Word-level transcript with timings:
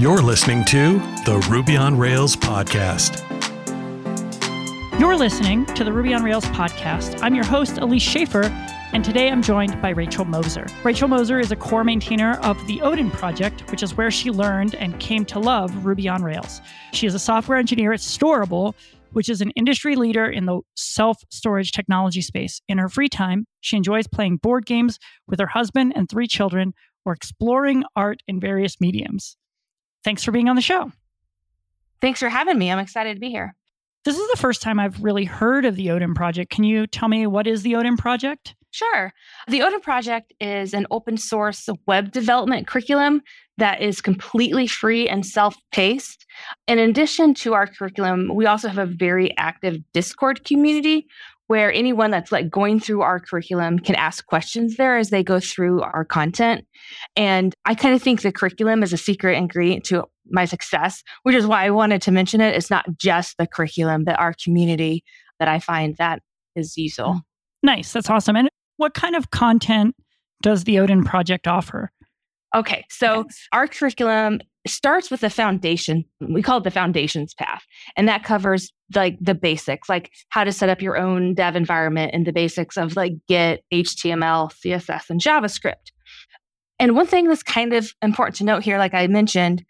You're 0.00 0.22
listening 0.22 0.64
to 0.64 0.94
the 1.26 1.46
Ruby 1.50 1.76
on 1.76 1.98
Rails 1.98 2.34
podcast. 2.34 3.20
You're 4.98 5.14
listening 5.14 5.66
to 5.74 5.84
the 5.84 5.92
Ruby 5.92 6.14
on 6.14 6.24
Rails 6.24 6.46
podcast. 6.46 7.22
I'm 7.22 7.34
your 7.34 7.44
host, 7.44 7.76
Elise 7.76 8.02
Shaffer, 8.02 8.44
and 8.94 9.04
today 9.04 9.28
I'm 9.28 9.42
joined 9.42 9.78
by 9.82 9.90
Rachel 9.90 10.24
Moser. 10.24 10.66
Rachel 10.84 11.06
Moser 11.06 11.38
is 11.38 11.52
a 11.52 11.56
core 11.56 11.84
maintainer 11.84 12.38
of 12.38 12.56
the 12.66 12.80
Odin 12.80 13.10
project, 13.10 13.70
which 13.70 13.82
is 13.82 13.94
where 13.94 14.10
she 14.10 14.30
learned 14.30 14.74
and 14.76 14.98
came 15.00 15.26
to 15.26 15.38
love 15.38 15.84
Ruby 15.84 16.08
on 16.08 16.22
Rails. 16.22 16.62
She 16.94 17.06
is 17.06 17.14
a 17.14 17.18
software 17.18 17.58
engineer 17.58 17.92
at 17.92 18.00
Storable, 18.00 18.72
which 19.12 19.28
is 19.28 19.42
an 19.42 19.50
industry 19.50 19.96
leader 19.96 20.24
in 20.24 20.46
the 20.46 20.62
self 20.76 21.18
storage 21.28 21.72
technology 21.72 22.22
space. 22.22 22.62
In 22.68 22.78
her 22.78 22.88
free 22.88 23.10
time, 23.10 23.44
she 23.60 23.76
enjoys 23.76 24.06
playing 24.06 24.38
board 24.38 24.64
games 24.64 24.98
with 25.26 25.40
her 25.40 25.48
husband 25.48 25.92
and 25.94 26.08
three 26.08 26.26
children 26.26 26.72
or 27.04 27.12
exploring 27.12 27.84
art 27.94 28.22
in 28.26 28.40
various 28.40 28.80
mediums. 28.80 29.36
Thanks 30.04 30.24
for 30.24 30.32
being 30.32 30.48
on 30.48 30.56
the 30.56 30.62
show. 30.62 30.90
Thanks 32.00 32.20
for 32.20 32.28
having 32.28 32.58
me. 32.58 32.70
I'm 32.70 32.78
excited 32.78 33.14
to 33.14 33.20
be 33.20 33.30
here. 33.30 33.54
This 34.04 34.16
is 34.16 34.30
the 34.30 34.38
first 34.38 34.62
time 34.62 34.80
I've 34.80 35.02
really 35.02 35.26
heard 35.26 35.66
of 35.66 35.76
the 35.76 35.90
Odin 35.90 36.14
project. 36.14 36.50
Can 36.50 36.64
you 36.64 36.86
tell 36.86 37.08
me 37.08 37.26
what 37.26 37.46
is 37.46 37.62
the 37.62 37.76
Odin 37.76 37.98
project? 37.98 38.54
Sure. 38.70 39.12
The 39.48 39.62
Odin 39.62 39.80
project 39.80 40.32
is 40.40 40.72
an 40.72 40.86
open 40.90 41.16
source 41.16 41.68
web 41.86 42.12
development 42.12 42.66
curriculum 42.66 43.20
that 43.58 43.82
is 43.82 44.00
completely 44.00 44.66
free 44.66 45.08
and 45.08 45.26
self 45.26 45.56
paced. 45.72 46.24
In 46.66 46.78
addition 46.78 47.34
to 47.34 47.52
our 47.52 47.66
curriculum, 47.66 48.30
we 48.34 48.46
also 48.46 48.68
have 48.68 48.78
a 48.78 48.86
very 48.86 49.36
active 49.36 49.78
Discord 49.92 50.44
community 50.44 51.06
where 51.50 51.72
anyone 51.72 52.12
that's 52.12 52.30
like 52.30 52.48
going 52.48 52.78
through 52.78 53.00
our 53.00 53.18
curriculum 53.18 53.76
can 53.76 53.96
ask 53.96 54.24
questions 54.26 54.76
there 54.76 54.96
as 54.96 55.10
they 55.10 55.20
go 55.20 55.40
through 55.40 55.82
our 55.82 56.04
content. 56.04 56.64
And 57.16 57.52
I 57.64 57.74
kind 57.74 57.92
of 57.92 58.00
think 58.00 58.22
the 58.22 58.30
curriculum 58.30 58.84
is 58.84 58.92
a 58.92 58.96
secret 58.96 59.36
ingredient 59.36 59.82
to 59.86 60.04
my 60.30 60.44
success, 60.44 61.02
which 61.24 61.34
is 61.34 61.48
why 61.48 61.64
I 61.64 61.70
wanted 61.70 62.02
to 62.02 62.12
mention 62.12 62.40
it. 62.40 62.54
It's 62.54 62.70
not 62.70 62.86
just 62.96 63.36
the 63.36 63.48
curriculum, 63.48 64.04
but 64.04 64.16
our 64.16 64.32
community 64.32 65.02
that 65.40 65.48
I 65.48 65.58
find 65.58 65.96
that 65.96 66.22
is 66.54 66.76
useful. 66.76 67.20
Nice. 67.64 67.92
That's 67.92 68.08
awesome. 68.08 68.36
And 68.36 68.48
what 68.76 68.94
kind 68.94 69.16
of 69.16 69.32
content 69.32 69.96
does 70.42 70.62
the 70.62 70.78
Odin 70.78 71.02
project 71.02 71.48
offer? 71.48 71.90
Okay, 72.54 72.84
so 72.90 73.24
our 73.52 73.66
curriculum 73.66 74.38
starts 74.66 75.10
with 75.10 75.20
the 75.20 75.30
foundation. 75.30 76.04
We 76.20 76.42
call 76.42 76.58
it 76.58 76.64
the 76.64 76.70
foundations 76.70 77.34
path. 77.34 77.64
And 77.96 78.08
that 78.08 78.24
covers 78.24 78.72
like 78.94 79.16
the 79.20 79.34
basics, 79.34 79.88
like 79.88 80.10
how 80.28 80.44
to 80.44 80.52
set 80.52 80.68
up 80.68 80.82
your 80.82 80.98
own 80.98 81.34
dev 81.34 81.56
environment 81.56 82.12
and 82.12 82.26
the 82.26 82.32
basics 82.32 82.76
of 82.76 82.96
like 82.96 83.12
Git, 83.28 83.64
HTML, 83.72 84.52
CSS, 84.52 85.10
and 85.10 85.20
JavaScript. 85.20 85.92
And 86.78 86.94
one 86.94 87.06
thing 87.06 87.28
that's 87.28 87.42
kind 87.42 87.72
of 87.72 87.92
important 88.02 88.36
to 88.36 88.44
note 88.44 88.62
here, 88.62 88.78
like 88.78 88.94
I 88.94 89.06
mentioned, 89.06 89.64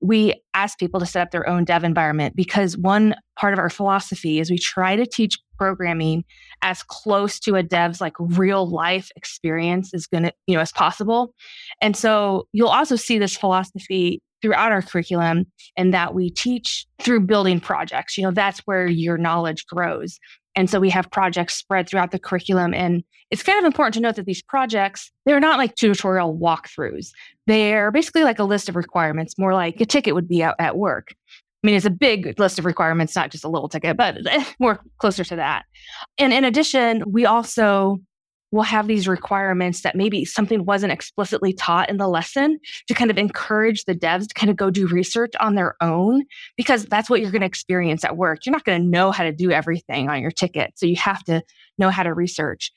we 0.00 0.40
ask 0.54 0.78
people 0.78 1.00
to 1.00 1.06
set 1.06 1.22
up 1.22 1.30
their 1.32 1.48
own 1.48 1.64
dev 1.64 1.82
environment 1.82 2.36
because 2.36 2.76
one 2.76 3.16
part 3.36 3.52
of 3.52 3.58
our 3.58 3.70
philosophy 3.70 4.38
is 4.38 4.50
we 4.50 4.58
try 4.58 4.94
to 4.94 5.06
teach 5.06 5.38
programming 5.58 6.24
as 6.62 6.82
close 6.82 7.38
to 7.40 7.56
a 7.56 7.62
dev's 7.62 8.00
like 8.00 8.14
real 8.18 8.68
life 8.68 9.10
experience 9.16 9.92
as 9.92 10.06
going 10.06 10.24
to 10.24 10.32
you 10.46 10.54
know 10.54 10.60
as 10.60 10.72
possible 10.72 11.34
and 11.80 11.96
so 11.96 12.46
you'll 12.52 12.68
also 12.68 12.96
see 12.96 13.18
this 13.18 13.36
philosophy 13.36 14.22
throughout 14.40 14.70
our 14.70 14.82
curriculum 14.82 15.44
and 15.76 15.92
that 15.92 16.14
we 16.14 16.30
teach 16.30 16.86
through 17.00 17.20
building 17.20 17.60
projects 17.60 18.16
you 18.16 18.22
know 18.22 18.30
that's 18.30 18.60
where 18.60 18.86
your 18.86 19.18
knowledge 19.18 19.66
grows 19.66 20.18
and 20.58 20.68
so 20.68 20.80
we 20.80 20.90
have 20.90 21.08
projects 21.12 21.54
spread 21.54 21.88
throughout 21.88 22.10
the 22.10 22.18
curriculum. 22.18 22.74
And 22.74 23.04
it's 23.30 23.44
kind 23.44 23.60
of 23.60 23.64
important 23.64 23.94
to 23.94 24.00
note 24.00 24.16
that 24.16 24.26
these 24.26 24.42
projects, 24.42 25.12
they're 25.24 25.38
not 25.38 25.56
like 25.56 25.76
tutorial 25.76 26.36
walkthroughs. 26.36 27.10
They're 27.46 27.92
basically 27.92 28.24
like 28.24 28.40
a 28.40 28.44
list 28.44 28.68
of 28.68 28.74
requirements, 28.74 29.38
more 29.38 29.54
like 29.54 29.80
a 29.80 29.86
ticket 29.86 30.16
would 30.16 30.26
be 30.26 30.42
out 30.42 30.56
at 30.58 30.76
work. 30.76 31.14
I 31.62 31.66
mean, 31.66 31.76
it's 31.76 31.86
a 31.86 31.90
big 31.90 32.38
list 32.38 32.58
of 32.58 32.64
requirements, 32.64 33.16
not 33.16 33.30
just 33.30 33.44
a 33.44 33.48
little 33.48 33.68
ticket, 33.68 33.96
but 33.96 34.18
more 34.60 34.80
closer 34.98 35.24
to 35.24 35.36
that. 35.36 35.64
And 36.16 36.32
in 36.32 36.44
addition, 36.44 37.02
we 37.06 37.26
also 37.26 37.98
will 38.50 38.62
have 38.62 38.86
these 38.86 39.06
requirements 39.06 39.82
that 39.82 39.94
maybe 39.94 40.24
something 40.24 40.64
wasn't 40.64 40.92
explicitly 40.92 41.52
taught 41.52 41.90
in 41.90 41.98
the 41.98 42.08
lesson 42.08 42.58
to 42.86 42.94
kind 42.94 43.10
of 43.10 43.18
encourage 43.18 43.84
the 43.84 43.94
devs 43.94 44.28
to 44.28 44.34
kind 44.34 44.50
of 44.50 44.56
go 44.56 44.70
do 44.70 44.86
research 44.86 45.32
on 45.40 45.54
their 45.54 45.74
own 45.82 46.24
because 46.56 46.86
that's 46.86 47.10
what 47.10 47.20
you're 47.20 47.30
going 47.30 47.42
to 47.42 47.46
experience 47.46 48.04
at 48.04 48.16
work. 48.16 48.46
You're 48.46 48.54
not 48.54 48.64
going 48.64 48.80
to 48.80 48.88
know 48.88 49.10
how 49.10 49.24
to 49.24 49.32
do 49.32 49.50
everything 49.50 50.08
on 50.08 50.22
your 50.22 50.30
ticket. 50.30 50.72
So 50.76 50.86
you 50.86 50.96
have 50.96 51.22
to 51.24 51.42
know 51.76 51.90
how 51.90 52.04
to 52.04 52.14
research. 52.14 52.72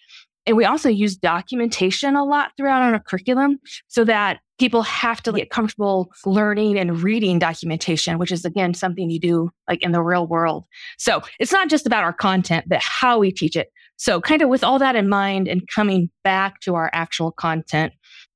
And 0.45 0.57
we 0.57 0.65
also 0.65 0.89
use 0.89 1.15
documentation 1.15 2.15
a 2.15 2.23
lot 2.23 2.51
throughout 2.57 2.81
our 2.81 2.99
curriculum 2.99 3.59
so 3.87 4.03
that 4.05 4.39
people 4.59 4.81
have 4.83 5.21
to 5.23 5.31
get 5.31 5.49
comfortable 5.49 6.11
learning 6.25 6.77
and 6.77 7.01
reading 7.01 7.39
documentation, 7.39 8.17
which 8.17 8.31
is 8.31 8.43
again 8.45 8.73
something 8.73 9.09
you 9.09 9.19
do 9.19 9.49
like 9.67 9.83
in 9.83 9.91
the 9.91 10.01
real 10.01 10.27
world. 10.27 10.65
So 10.97 11.21
it's 11.39 11.51
not 11.51 11.69
just 11.69 11.85
about 11.85 12.03
our 12.03 12.13
content, 12.13 12.65
but 12.67 12.79
how 12.81 13.19
we 13.19 13.31
teach 13.31 13.55
it. 13.55 13.69
So, 13.97 14.19
kind 14.19 14.41
of 14.41 14.49
with 14.49 14.63
all 14.63 14.79
that 14.79 14.95
in 14.95 15.07
mind 15.09 15.47
and 15.47 15.67
coming 15.67 16.09
back 16.23 16.59
to 16.61 16.73
our 16.73 16.89
actual 16.91 17.31
content, 17.31 17.93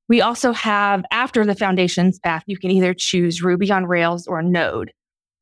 we 0.08 0.20
also 0.20 0.52
have 0.52 1.04
after 1.10 1.44
the 1.44 1.56
foundations 1.56 2.20
path, 2.20 2.44
you 2.46 2.56
can 2.56 2.70
either 2.70 2.94
choose 2.94 3.42
Ruby 3.42 3.70
on 3.72 3.86
Rails 3.86 4.28
or 4.28 4.42
Node. 4.42 4.92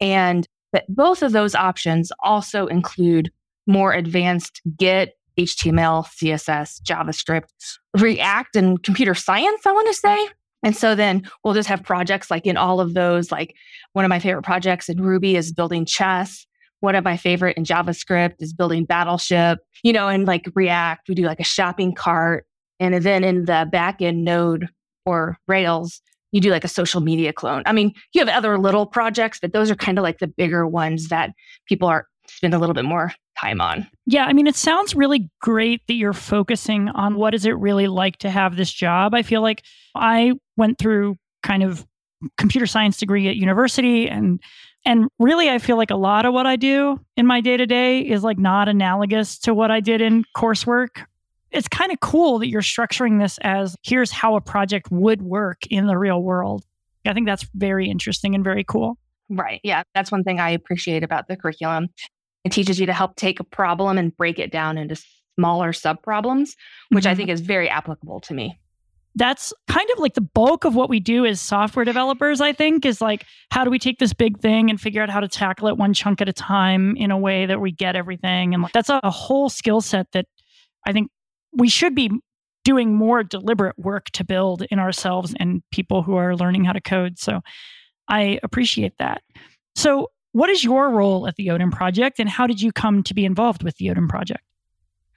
And 0.01 0.47
but 0.73 0.85
both 0.89 1.23
of 1.23 1.33
those 1.33 1.55
options 1.55 2.11
also 2.23 2.67
include 2.67 3.31
more 3.67 3.93
advanced 3.93 4.61
Git, 4.77 5.13
HTML, 5.39 6.07
CSS, 6.07 6.83
JavaScript, 6.83 7.79
React, 7.99 8.57
and 8.57 8.83
computer 8.83 9.15
science, 9.15 9.67
I 9.67 9.73
want 9.73 9.89
to 9.89 9.95
say. 9.95 10.29
And 10.63 10.77
so 10.77 10.95
then 10.95 11.29
we'll 11.43 11.55
just 11.55 11.69
have 11.69 11.83
projects 11.83 12.31
like 12.31 12.47
in 12.47 12.57
all 12.57 12.81
of 12.81 12.95
those. 12.95 13.31
Like 13.31 13.55
one 13.93 14.05
of 14.05 14.09
my 14.09 14.19
favorite 14.19 14.45
projects 14.45 14.89
in 14.89 15.03
Ruby 15.03 15.37
is 15.37 15.53
building 15.53 15.85
chess 15.85 16.47
one 16.85 16.95
of 16.95 17.03
my 17.03 17.17
favorite 17.17 17.57
in 17.57 17.65
JavaScript 17.65 18.35
is 18.41 18.53
building 18.53 18.85
Battleship, 18.85 19.59
you 19.83 19.93
know, 19.93 20.07
and 20.07 20.27
like 20.27 20.47
React, 20.55 21.09
we 21.09 21.15
do 21.15 21.25
like 21.25 21.41
a 21.41 21.45
shopping 21.45 21.95
cart. 21.95 22.47
And 22.79 22.95
then 23.03 23.25
in 23.25 23.47
the 23.47 23.69
backend 23.73 24.19
node 24.19 24.69
or 25.07 25.39
Rails, 25.49 26.03
you 26.31 26.41
do 26.41 26.51
like 26.51 26.65
a 26.65 26.69
social 26.69 27.01
media 27.01 27.33
clone. 27.33 27.63
I 27.65 27.73
mean, 27.73 27.95
you 28.13 28.21
have 28.25 28.29
other 28.29 28.59
little 28.59 28.87
projects, 28.87 29.39
but 29.41 29.53
those 29.53 29.71
are 29.71 29.77
kind 29.77 29.99
of 29.99 30.03
like 30.03 30.19
the 30.19 30.27
bigger 30.27 30.67
ones 30.67 31.09
that 31.09 31.31
people 31.67 31.89
are 31.89 32.07
spend 32.27 32.55
a 32.55 32.59
little 32.59 32.75
bit 32.75 32.85
more 32.85 33.13
time 33.45 33.61
on. 33.61 33.87
Yeah, 34.07 34.25
I 34.25 34.33
mean, 34.33 34.47
it 34.47 34.57
sounds 34.57 34.95
really 34.95 35.31
great 35.41 35.87
that 35.87 35.95
you're 35.95 36.13
focusing 36.13 36.89
on 36.91 37.17
what 37.17 37.35
is 37.35 37.47
it 37.47 37.57
really 37.59 37.87
like 37.87 38.19
to 38.19 38.31
have 38.31 38.57
this 38.57 38.73
job. 38.73 39.15
I 39.15 39.23
feel 39.23 39.43
like 39.43 39.63
I 39.95 40.33
went 40.57 40.79
through 40.79 41.17
kind 41.43 41.63
of 41.63 41.87
computer 42.39 42.67
science 42.67 42.99
degree 42.99 43.29
at 43.29 43.37
university 43.37 44.09
and 44.09 44.41
and 44.87 45.09
really, 45.19 45.49
I 45.49 45.59
feel 45.59 45.79
like 45.79 45.91
a 45.91 45.97
lot 45.97 46.27
of 46.27 46.35
what 46.35 46.47
I 46.47 46.57
do 46.57 47.01
in 47.17 47.27
my 47.27 47.41
day 47.41 47.57
to 47.57 47.65
day 47.65 48.01
is 48.01 48.23
like 48.23 48.39
not 48.39 48.69
analogous 48.69 49.39
to 49.39 49.55
what 49.55 49.71
I 49.71 49.81
did 49.81 50.03
in 50.03 50.25
coursework. 50.37 51.07
It's 51.51 51.69
kind 51.69 51.91
of 51.91 52.01
cool 52.01 52.39
that 52.41 52.49
you're 52.49 52.61
structuring 52.61 53.19
this 53.19 53.39
as 53.41 53.77
here's 53.83 54.11
how 54.11 54.37
a 54.37 54.43
project 54.43 54.91
would 54.91 55.23
work 55.23 55.67
in 55.71 55.87
the 55.87 55.97
real 55.97 56.23
world. 56.23 56.65
I 57.07 57.15
think 57.15 57.27
that's 57.27 57.47
very 57.55 57.89
interesting 57.89 58.35
and 58.35 58.45
very 58.45 58.63
cool. 58.63 58.99
Right. 59.31 59.61
Yeah. 59.65 59.85
That's 59.95 60.13
one 60.13 60.23
thing 60.23 60.39
I 60.39 60.51
appreciate 60.51 61.03
about 61.03 61.29
the 61.29 61.37
curriculum. 61.37 61.89
It 62.45 62.53
teaches 62.53 62.79
you 62.79 62.87
to 62.87 62.93
help 62.93 63.17
take 63.17 63.41
a 63.41 63.45
problem 63.45 63.99
and 63.99 64.17
break 64.17 64.39
it 64.39 64.53
down 64.53 64.79
into 64.79 65.03
smaller 65.37 65.73
sub 65.73 66.03
problems, 66.03 66.57
which 66.91 67.05
mm-hmm. 67.05 67.11
I 67.11 67.15
think 67.15 67.31
is 67.31 67.41
very 67.41 67.69
applicable 67.69 68.21
to 68.21 68.35
me 68.35 68.59
that's 69.17 69.53
kind 69.69 69.89
of 69.93 69.99
like 69.99 70.15
the 70.15 70.21
bulk 70.21 70.65
of 70.65 70.75
what 70.75 70.91
we 70.91 70.99
do 70.99 71.25
as 71.25 71.41
software 71.41 71.85
developers, 71.85 72.41
I 72.41 72.53
think, 72.53 72.85
is 72.85 73.01
like, 73.01 73.25
how 73.51 73.65
do 73.65 73.71
we 73.71 73.79
take 73.79 73.99
this 73.99 74.13
big 74.13 74.41
thing 74.41 74.71
and 74.71 74.81
figure 74.81 75.03
out 75.03 75.11
how 75.11 75.21
to 75.21 75.29
tackle 75.29 75.69
it 75.69 75.77
one 75.77 75.95
chunk 75.95 76.21
at 76.21 76.29
a 76.29 76.33
time 76.33 76.97
in 76.97 77.11
a 77.11 77.19
way 77.19 77.47
that 77.47 77.61
we 77.61 77.71
get 77.71 77.95
everything? 77.95 78.55
And 78.55 78.63
like, 78.63 78.73
that's 78.73 78.89
a, 78.89 79.01
a 79.05 79.11
whole 79.11 79.49
skill 79.49 79.81
set 79.81 80.11
that 80.13 80.27
I 80.87 80.93
think 80.93 81.11
we 81.53 81.69
should 81.69 81.95
be 81.95 82.11
doing 82.65 82.95
more 82.95 83.23
deliberate 83.23 83.79
work 83.79 84.07
to 84.11 84.25
build 84.25 84.63
in 84.71 84.79
ourselves 84.79 85.35
and 85.39 85.63
people 85.71 86.03
who 86.03 86.17
are 86.17 86.35
learning 86.35 86.65
how 86.65 86.73
to 86.73 86.81
code. 86.81 87.19
So 87.19 87.41
I 88.09 88.41
appreciate 88.43 88.95
that. 88.99 89.23
So, 89.77 90.09
what 90.35 90.51
is 90.51 90.63
your 90.63 90.91
role 90.91 91.27
at 91.27 91.37
the 91.37 91.51
Odin 91.51 91.71
Project 91.71 92.19
and 92.19 92.29
how 92.29 92.47
did 92.47 92.61
you 92.61 92.73
come 92.73 93.03
to 93.05 93.15
be 93.15 93.25
involved 93.25 93.63
with 93.63 93.77
the 93.77 93.91
Odin 93.91 94.09
Project? 94.09 94.43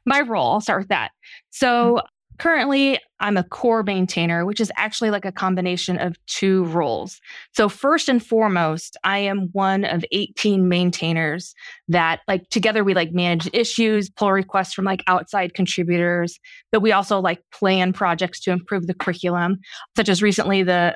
My 0.05 0.21
role, 0.21 0.53
I'll 0.53 0.61
start 0.61 0.81
with 0.81 0.89
that. 0.89 1.11
So, 1.49 1.95
mm-hmm. 1.95 2.05
Currently, 2.37 2.99
I'm 3.19 3.35
a 3.35 3.43
core 3.43 3.81
maintainer, 3.81 4.45
which 4.45 4.59
is 4.59 4.71
actually 4.77 5.09
like 5.09 5.25
a 5.25 5.31
combination 5.31 5.97
of 5.97 6.23
two 6.27 6.65
roles. 6.65 7.19
So, 7.55 7.67
first 7.67 8.09
and 8.09 8.23
foremost, 8.23 8.95
I 9.03 9.17
am 9.19 9.49
one 9.53 9.83
of 9.85 10.05
18 10.11 10.69
maintainers 10.69 11.55
that, 11.87 12.19
like, 12.27 12.47
together 12.49 12.83
we 12.83 12.93
like 12.93 13.11
manage 13.11 13.49
issues, 13.53 14.09
pull 14.11 14.31
requests 14.31 14.73
from 14.73 14.85
like 14.85 15.03
outside 15.07 15.55
contributors, 15.55 16.39
but 16.71 16.81
we 16.81 16.91
also 16.91 17.19
like 17.19 17.41
plan 17.51 17.91
projects 17.91 18.39
to 18.41 18.51
improve 18.51 18.85
the 18.85 18.93
curriculum, 18.93 19.57
such 19.95 20.09
as 20.09 20.21
recently 20.21 20.61
the 20.61 20.95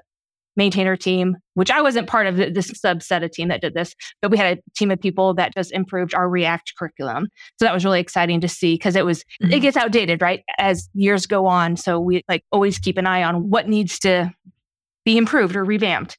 maintainer 0.56 0.96
team, 0.96 1.38
which 1.54 1.72
I 1.72 1.82
wasn't 1.82 2.08
part 2.08 2.28
of 2.28 2.36
this 2.36 2.72
subset 2.72 3.24
of 3.24 3.32
team 3.32 3.48
that 3.50 3.62
did 3.62 3.74
this, 3.74 3.96
but 4.22 4.32
we 4.32 4.38
had 4.38 4.58
a 4.58 4.62
team 4.76 4.92
of 4.92 5.00
people 5.00 5.34
that 5.36 5.54
just 5.54 5.72
improved 5.72 6.14
our 6.14 6.30
React 6.30 6.74
curriculum. 6.78 7.28
So 7.58 7.66
that 7.66 7.74
was 7.74 7.86
really 7.86 8.00
exciting 8.00 8.42
to 8.42 8.48
see 8.48 8.76
because 8.76 8.96
it 8.96 9.06
was 9.06 9.24
mm-hmm. 9.42 9.54
it 9.54 9.60
gets 9.62 9.78
outdated, 9.78 10.22
right? 10.22 10.44
As 10.58 10.90
years 10.94 11.26
go 11.26 11.48
on. 11.48 11.78
So 11.78 12.00
we 12.00 12.24
like 12.28 12.44
always 12.52 12.80
keep 12.80 12.98
an 12.98 13.08
eye 13.08 13.24
on 13.24 13.50
what 13.50 13.68
needs 13.68 14.00
to 14.00 14.32
be 15.06 15.18
improved 15.18 15.56
or 15.56 15.64
revamped. 15.64 16.18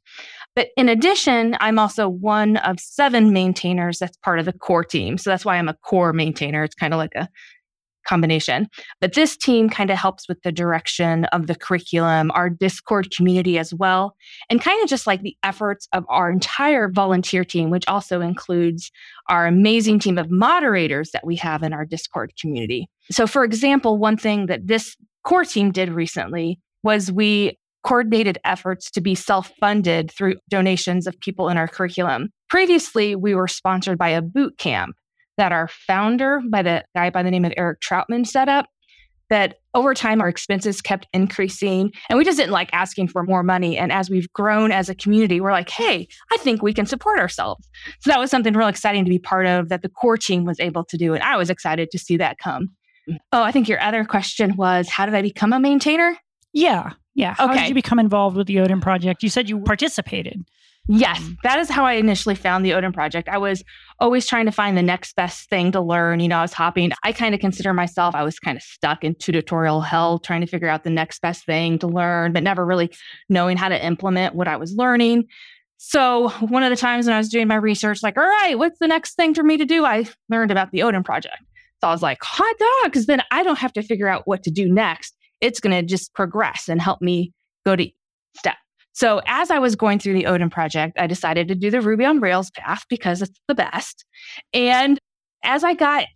But 0.55 0.69
in 0.77 0.89
addition, 0.89 1.57
I'm 1.61 1.79
also 1.79 2.09
one 2.09 2.59
of 2.59 2.79
seven 2.79 3.33
maintainers 3.33 3.99
that's 3.99 4.17
part 4.19 4.39
of 4.39 4.45
the 4.45 4.53
core 4.53 4.85
team. 4.85 5.17
So 5.17 5.31
that's 5.31 5.45
why 5.45 5.57
I'm 5.57 5.69
a 5.69 5.75
core 5.75 6.13
maintainer. 6.13 6.63
It's 6.63 6.75
kind 6.75 6.93
of 6.93 6.99
like 6.99 7.15
a 7.15 7.29
combination. 8.07 8.69
But 9.01 9.15
this 9.15 9.37
team 9.37 9.69
kind 9.69 9.91
of 9.91 9.99
helps 9.99 10.29
with 10.29 10.43
the 10.43 10.53
direction 10.53 11.25
of 11.27 11.47
the 11.47 11.55
curriculum, 11.55 12.31
our 12.35 12.51
Discord 12.51 13.11
community 13.11 13.59
as 13.59 13.73
well, 13.75 14.15
and 14.51 14.61
kind 14.61 14.83
of 14.83 14.89
just 14.89 15.07
like 15.07 15.23
the 15.23 15.37
efforts 15.43 15.89
of 15.93 16.05
our 16.09 16.31
entire 16.31 16.89
volunteer 16.89 17.45
team, 17.45 17.71
which 17.71 17.87
also 17.89 18.21
includes 18.21 18.91
our 19.29 19.47
amazing 19.47 19.99
team 19.99 20.19
of 20.19 20.31
moderators 20.31 21.11
that 21.13 21.27
we 21.27 21.37
have 21.37 21.63
in 21.63 21.73
our 21.73 21.85
Discord 21.85 22.33
community. 22.41 22.89
So, 23.11 23.27
for 23.27 23.45
example, 23.45 23.99
one 23.99 24.17
thing 24.17 24.47
that 24.47 24.67
this 24.67 24.97
core 25.25 25.45
team 25.45 25.71
did 25.71 25.91
recently 25.91 26.59
was 26.83 27.13
we 27.13 27.59
coordinated 27.85 28.39
efforts 28.45 28.91
to 28.93 29.01
be 29.01 29.15
self 29.15 29.53
funded 29.61 30.11
through 30.11 30.37
donations 30.49 31.07
of 31.07 31.19
people 31.21 31.49
in 31.49 31.57
our 31.57 31.69
curriculum. 31.69 32.29
Previously, 32.49 33.17
we 33.17 33.35
were 33.35 33.49
sponsored 33.49 33.99
by 33.99 34.11
a 34.11 34.23
boot 34.23 34.57
camp 34.59 34.95
that 35.39 35.53
our 35.53 35.69
founder, 35.69 36.41
by 36.51 36.63
the 36.63 36.85
guy 36.95 37.11
by 37.11 37.23
the 37.23 37.31
name 37.31 37.45
of 37.45 37.53
Erik 37.57 37.81
Trautman, 37.81 38.27
set 38.27 38.49
up. 38.49 38.67
That 39.31 39.61
over 39.73 39.95
time 39.95 40.21
our 40.21 40.29
expenses 40.29 40.83
kept 40.83 41.07
increasing 41.15 41.91
and 42.11 42.19
we 42.19 42.25
just 42.25 42.37
didn't 42.37 42.53
like 42.53 42.69
asking 42.75 43.09
for 43.09 43.23
more 43.23 43.43
money. 43.43 43.79
And 43.79 43.91
as 43.91 44.11
we've 44.11 44.31
grown 44.35 44.71
as 44.73 44.91
a 44.91 44.95
community, 44.95 45.41
we're 45.41 45.53
like, 45.53 45.71
hey, 45.71 46.07
I 46.31 46.37
think 46.37 46.63
we 46.63 46.75
can 46.75 46.85
support 46.85 47.19
ourselves. 47.19 47.67
So 48.01 48.11
that 48.11 48.19
was 48.19 48.31
something 48.31 48.53
real 48.53 48.69
exciting 48.69 49.07
to 49.07 49.09
be 49.09 49.19
part 49.19 49.47
of 49.47 49.71
that 49.71 49.81
the 49.81 49.89
core 49.89 50.19
team 50.19 50.45
was 50.45 50.61
able 50.61 50.85
to 50.85 50.99
do. 50.99 51.15
And 51.15 51.23
I 51.23 51.39
was 51.39 51.49
excited 51.49 51.91
to 51.93 51.99
see 51.99 52.19
that 52.19 52.37
come. 52.37 52.69
Mm. 53.09 53.17
Oh, 53.33 53.43
I 53.43 53.53
think 53.53 53.71
your 53.71 53.81
other 53.81 54.05
question 54.05 54.55
was 54.57 54.91
how 54.91 55.07
did 55.07 55.15
I 55.15 55.23
become 55.23 55.55
a 55.55 55.61
maintainer? 55.61 56.15
Yeah. 56.53 56.93
Yeah. 57.15 57.35
How 57.35 57.47
okay. 57.47 57.61
did 57.61 57.69
you 57.69 57.75
become 57.75 57.99
involved 57.99 58.37
with 58.37 58.49
the 58.49 58.61
Odin 58.61 58.83
project? 58.83 59.23
You 59.23 59.31
said 59.31 59.49
you 59.49 59.61
participated. 59.61 60.43
Yes, 60.89 61.21
mm. 61.21 61.37
that 61.45 61.61
is 61.61 61.71
how 61.71 61.85
I 61.85 61.95
initially 61.95 62.35
found 62.35 62.65
the 62.65 62.75
Odin 62.75 62.93
project. 62.93 63.29
I 63.29 63.39
was 63.39 63.63
always 64.01 64.27
trying 64.27 64.47
to 64.47 64.53
find 64.53 64.77
the 64.77 64.83
next 64.83 65.15
best 65.15 65.49
thing 65.49 65.71
to 65.73 65.81
learn. 65.81 66.19
You 66.19 66.29
know, 66.29 66.39
I 66.39 66.43
was 66.43 66.53
hopping. 66.53 66.91
I 67.05 67.13
kind 67.13 67.35
of 67.35 67.41
consider 67.41 67.73
myself, 67.73 68.15
I 68.15 68.25
was 68.25 68.39
kind 68.39 68.57
of 68.57 68.63
stuck 68.63 69.05
in 69.05 69.15
tutorial 69.15 69.81
hell, 69.81 70.19
trying 70.19 70.41
to 70.41 70.47
figure 70.47 70.69
out 70.69 70.83
the 70.83 70.91
next 70.91 71.21
best 71.23 71.47
thing 71.47 71.79
to 71.81 71.87
learn, 71.87 72.33
but 72.33 72.43
never 72.43 72.67
really 72.67 72.91
knowing 73.29 73.57
how 73.57 73.69
to 73.69 73.87
implement 73.87 74.35
what 74.35 74.49
I 74.49 74.57
was 74.57 74.75
learning. 74.75 75.25
So, 75.79 76.31
one 76.41 76.63
of 76.63 76.71
the 76.71 76.77
times 76.77 77.07
when 77.07 77.15
I 77.15 77.19
was 77.19 77.29
doing 77.29 77.49
my 77.49 77.57
research, 77.57 78.03
like, 78.03 78.17
all 78.17 78.25
right, 78.25 78.57
what's 78.59 78.79
the 78.79 78.89
next 78.89 79.15
thing 79.15 79.35
for 79.35 79.43
me 79.43 79.57
to 79.57 79.65
do? 79.65 79.85
I 79.85 80.07
learned 80.29 80.51
about 80.51 80.71
the 80.73 80.83
Odin 80.83 81.03
project. 81.03 81.39
So, 81.81 81.89
I 81.89 81.93
was 81.93 82.03
like, 82.03 82.19
hot 82.23 82.57
dog, 82.59 82.93
because 82.93 83.07
then 83.07 83.23
I 83.31 83.43
don't 83.43 83.59
have 83.59 83.73
to 83.75 83.83
figure 83.83 84.09
out 84.09 84.23
what 84.25 84.43
to 84.45 84.51
do 84.51 84.73
next. 84.73 85.17
It's 85.41 85.59
going 85.59 85.75
to 85.75 85.83
just 85.83 86.15
progress 86.15 86.69
and 86.69 86.81
help 86.81 87.03
me 87.03 87.33
go 87.65 87.75
to 87.75 87.89
step 88.37 88.57
so 88.93 89.21
as 89.27 89.51
I 89.51 89.59
was 89.59 89.77
going 89.77 89.99
through 89.99 90.15
the 90.15 90.27
Odin 90.27 90.51
project, 90.51 90.99
I 90.99 91.07
decided 91.07 91.49
to 91.49 91.55
do 91.55 91.71
the 91.71 91.81
Ruby 91.81 92.05
on 92.05 92.21
Rails 92.21 92.51
path 92.51 92.85
because 92.89 93.23
it's 93.23 93.41
the 93.49 93.55
best. 93.55 94.05
And 94.53 94.99
as 95.43 95.65
I 95.65 95.75
got 95.75 96.07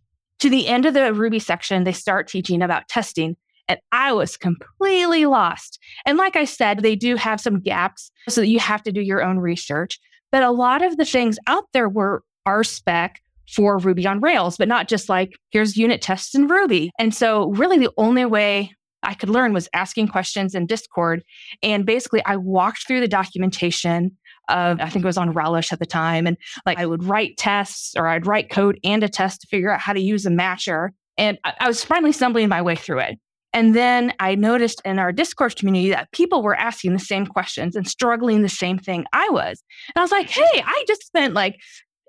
to 0.41 0.51
the 0.51 0.69
end 0.69 0.87
of 0.87 0.95
the 0.95 1.13
Ruby 1.13 1.39
section, 1.39 1.85
they 1.85 1.93
start 1.93 2.29
teaching 2.29 2.63
about 2.63 2.89
testing. 2.89 3.37
And 3.69 3.81
I 3.91 4.13
was 4.13 4.37
completely 4.37 5.27
lost. 5.27 5.79
And 6.05 6.19
like 6.19 6.37
I 6.37 6.45
said, 6.45 6.81
they 6.81 6.95
do 6.95 7.17
have 7.17 7.41
some 7.41 7.61
gaps 7.61 8.11
so 8.29 8.43
that 8.43 8.49
you 8.49 8.61
have 8.61 8.83
to 8.85 8.93
do 8.93 9.01
your 9.01 9.23
own 9.23 9.39
research. 9.39 9.99
But 10.31 10.43
a 10.43 10.51
lot 10.51 10.83
of 10.83 10.97
the 10.97 11.05
things 11.05 11.39
out 11.47 11.65
there 11.73 11.89
were 11.89 12.23
RSpec 12.47 13.17
for 13.53 13.79
Ruby 13.79 14.07
on 14.07 14.21
Rails, 14.21 14.57
but 14.57 14.69
not 14.69 14.89
just 14.89 15.09
like, 15.09 15.33
here's 15.51 15.77
unit 15.77 16.03
tests 16.03 16.35
in 16.35 16.47
Ruby. 16.47 16.91
And 16.99 17.15
so, 17.15 17.51
really, 17.51 17.79
the 17.79 17.93
only 17.97 18.25
way 18.25 18.73
I 19.07 19.15
could 19.15 19.31
learn 19.31 19.53
was 19.53 19.69
asking 19.73 20.09
questions 20.09 20.55
in 20.55 20.67
Discord. 20.67 21.23
And 21.63 21.87
basically, 21.87 22.23
I 22.27 22.37
walked 22.37 22.87
through 22.87 23.01
the 23.01 23.09
documentation 23.09 24.17
of, 24.49 24.81
I 24.81 24.89
think 24.89 25.05
it 25.05 25.07
was 25.07 25.17
on 25.17 25.33
Relish 25.33 25.73
at 25.73 25.79
the 25.79 25.87
time. 25.87 26.27
And 26.27 26.37
like 26.67 26.79
I 26.79 26.87
would 26.87 27.05
write 27.05 27.37
tests 27.37 27.95
or 27.97 28.07
I'd 28.07 28.27
write 28.27 28.51
code 28.51 28.79
and 28.85 29.03
a 29.03 29.09
test 29.09 29.41
to 29.41 29.47
figure 29.47 29.73
out 29.73 29.81
how 29.81 29.93
to 29.93 30.01
use 30.01 30.27
a 30.27 30.31
matcher. 30.31 30.91
And 31.17 31.39
I, 31.45 31.55
I 31.61 31.69
was 31.69 31.85
finally 31.85 32.13
stumbling 32.13 32.49
my 32.49 32.61
way 32.61 32.77
through 32.77 33.01
it. 33.01 33.19
And 33.53 33.75
then 33.75 34.13
I 34.21 34.35
noticed 34.35 34.83
in 34.85 34.99
our 34.99 35.13
Discord 35.13 35.57
community 35.57 35.89
that 35.91 36.13
people 36.13 36.43
were 36.43 36.55
asking 36.55 36.93
the 36.93 36.99
same 36.99 37.27
questions 37.27 37.75
and 37.75 37.89
struggling 37.89 38.43
the 38.43 38.49
same 38.49 38.79
thing 38.79 39.07
I 39.13 39.29
was. 39.31 39.63
And 39.95 40.01
I 40.01 40.03
was 40.03 40.13
like, 40.13 40.29
hey, 40.29 40.63
I 40.63 40.85
just 40.87 41.07
spent 41.07 41.33
like, 41.33 41.57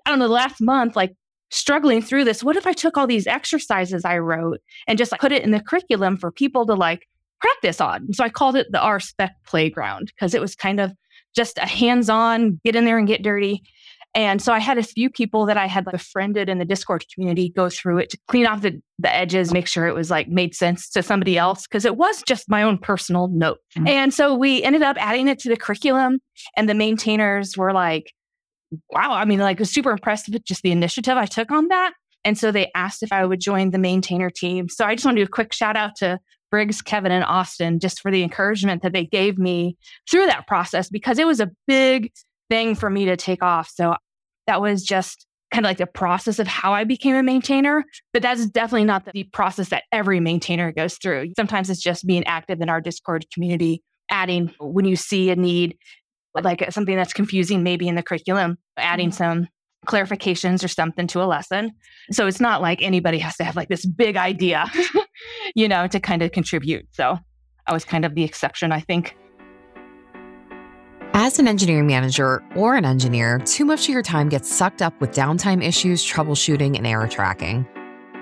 I 0.04 0.10
don't 0.10 0.18
know, 0.18 0.28
the 0.28 0.34
last 0.34 0.60
month, 0.60 0.94
like 0.94 1.14
struggling 1.50 2.02
through 2.02 2.24
this. 2.24 2.42
What 2.42 2.56
if 2.56 2.66
I 2.66 2.72
took 2.72 2.96
all 2.96 3.06
these 3.06 3.26
exercises 3.26 4.04
I 4.04 4.18
wrote 4.18 4.60
and 4.86 4.98
just 4.98 5.12
like 5.12 5.20
put 5.20 5.32
it 5.32 5.42
in 5.42 5.50
the 5.50 5.60
curriculum 5.60 6.16
for 6.16 6.30
people 6.30 6.66
to 6.66 6.74
like 6.74 7.08
practice 7.40 7.80
on? 7.80 8.12
So 8.12 8.24
I 8.24 8.28
called 8.28 8.56
it 8.56 8.66
the 8.70 8.78
RSpec 8.78 9.30
playground 9.46 10.12
because 10.14 10.34
it 10.34 10.40
was 10.40 10.54
kind 10.54 10.80
of 10.80 10.92
just 11.34 11.58
a 11.58 11.66
hands 11.66 12.10
on, 12.10 12.60
get 12.64 12.76
in 12.76 12.84
there 12.84 12.98
and 12.98 13.06
get 13.06 13.22
dirty. 13.22 13.62
And 14.14 14.40
so 14.40 14.52
I 14.52 14.58
had 14.58 14.78
a 14.78 14.82
few 14.82 15.10
people 15.10 15.46
that 15.46 15.56
I 15.56 15.66
had 15.66 15.86
like 15.86 15.92
befriended 15.92 16.48
in 16.48 16.58
the 16.58 16.64
Discord 16.64 17.04
community 17.12 17.50
go 17.50 17.68
through 17.68 17.98
it 17.98 18.10
to 18.10 18.18
clean 18.26 18.46
off 18.46 18.62
the, 18.62 18.80
the 18.98 19.14
edges, 19.14 19.52
make 19.52 19.68
sure 19.68 19.86
it 19.86 19.94
was 19.94 20.10
like 20.10 20.28
made 20.28 20.54
sense 20.54 20.88
to 20.90 21.02
somebody 21.02 21.36
else 21.36 21.66
because 21.66 21.84
it 21.84 21.96
was 21.96 22.22
just 22.26 22.48
my 22.48 22.62
own 22.62 22.78
personal 22.78 23.28
note. 23.28 23.58
Mm-hmm. 23.76 23.86
And 23.86 24.14
so 24.14 24.34
we 24.34 24.62
ended 24.62 24.82
up 24.82 24.96
adding 24.98 25.28
it 25.28 25.38
to 25.40 25.48
the 25.48 25.56
curriculum, 25.56 26.20
and 26.56 26.68
the 26.68 26.74
maintainers 26.74 27.56
were 27.56 27.72
like, 27.72 28.12
wow, 28.90 29.12
I 29.12 29.24
mean, 29.24 29.38
like, 29.38 29.58
was 29.58 29.70
super 29.70 29.90
impressed 29.90 30.28
with 30.28 30.44
just 30.44 30.62
the 30.62 30.72
initiative 30.72 31.16
I 31.16 31.26
took 31.26 31.50
on 31.50 31.68
that. 31.68 31.92
And 32.24 32.36
so 32.36 32.50
they 32.50 32.70
asked 32.74 33.02
if 33.02 33.12
I 33.12 33.24
would 33.24 33.40
join 33.40 33.70
the 33.70 33.78
maintainer 33.78 34.30
team. 34.30 34.68
So 34.68 34.84
I 34.84 34.94
just 34.94 35.04
want 35.04 35.16
to 35.16 35.24
do 35.24 35.26
a 35.26 35.30
quick 35.30 35.52
shout 35.52 35.76
out 35.76 35.96
to 35.96 36.18
Briggs, 36.50 36.82
Kevin, 36.82 37.12
and 37.12 37.24
Austin 37.24 37.78
just 37.78 38.00
for 38.00 38.10
the 38.10 38.22
encouragement 38.22 38.82
that 38.82 38.92
they 38.92 39.04
gave 39.04 39.38
me 39.38 39.76
through 40.10 40.26
that 40.26 40.46
process 40.46 40.88
because 40.88 41.18
it 41.18 41.26
was 41.26 41.40
a 41.40 41.50
big 41.66 42.12
thing 42.50 42.74
for 42.74 42.90
me 42.90 43.04
to 43.06 43.16
take 43.16 43.42
off. 43.42 43.70
So 43.72 43.94
that 44.46 44.60
was 44.60 44.82
just 44.82 45.26
kind 45.52 45.64
of 45.64 45.70
like 45.70 45.78
the 45.78 45.86
process 45.86 46.38
of 46.38 46.46
how 46.46 46.74
I 46.74 46.84
became 46.84 47.14
a 47.14 47.22
maintainer. 47.22 47.84
But 48.12 48.22
that's 48.22 48.46
definitely 48.46 48.84
not 48.84 49.10
the 49.12 49.24
process 49.24 49.68
that 49.70 49.84
every 49.92 50.20
maintainer 50.20 50.72
goes 50.72 50.96
through. 50.98 51.32
Sometimes 51.36 51.70
it's 51.70 51.80
just 51.80 52.06
being 52.06 52.26
active 52.26 52.60
in 52.60 52.68
our 52.68 52.80
Discord 52.80 53.26
community, 53.32 53.82
adding 54.10 54.52
when 54.58 54.84
you 54.84 54.96
see 54.96 55.30
a 55.30 55.36
need 55.36 55.76
like 56.44 56.70
something 56.72 56.96
that's 56.96 57.12
confusing 57.12 57.62
maybe 57.62 57.88
in 57.88 57.94
the 57.94 58.02
curriculum, 58.02 58.58
adding 58.76 59.10
mm-hmm. 59.10 59.16
some 59.16 59.48
clarifications 59.86 60.64
or 60.64 60.68
something 60.68 61.06
to 61.08 61.22
a 61.22 61.26
lesson. 61.26 61.72
So 62.10 62.26
it's 62.26 62.40
not 62.40 62.60
like 62.60 62.82
anybody 62.82 63.18
has 63.18 63.36
to 63.36 63.44
have 63.44 63.56
like 63.56 63.68
this 63.68 63.86
big 63.86 64.16
idea, 64.16 64.66
you 65.54 65.68
know, 65.68 65.86
to 65.86 66.00
kind 66.00 66.22
of 66.22 66.32
contribute. 66.32 66.86
So 66.92 67.18
I 67.66 67.72
was 67.72 67.84
kind 67.84 68.04
of 68.04 68.14
the 68.14 68.24
exception, 68.24 68.72
I 68.72 68.80
think. 68.80 69.16
As 71.14 71.38
an 71.38 71.48
engineering 71.48 71.86
manager 71.86 72.42
or 72.54 72.76
an 72.76 72.84
engineer, 72.84 73.38
too 73.40 73.64
much 73.64 73.88
of 73.88 73.92
your 73.92 74.02
time 74.02 74.28
gets 74.28 74.52
sucked 74.52 74.82
up 74.82 74.98
with 75.00 75.10
downtime 75.10 75.64
issues, 75.64 76.04
troubleshooting, 76.04 76.76
and 76.76 76.86
error 76.86 77.08
tracking. 77.08 77.66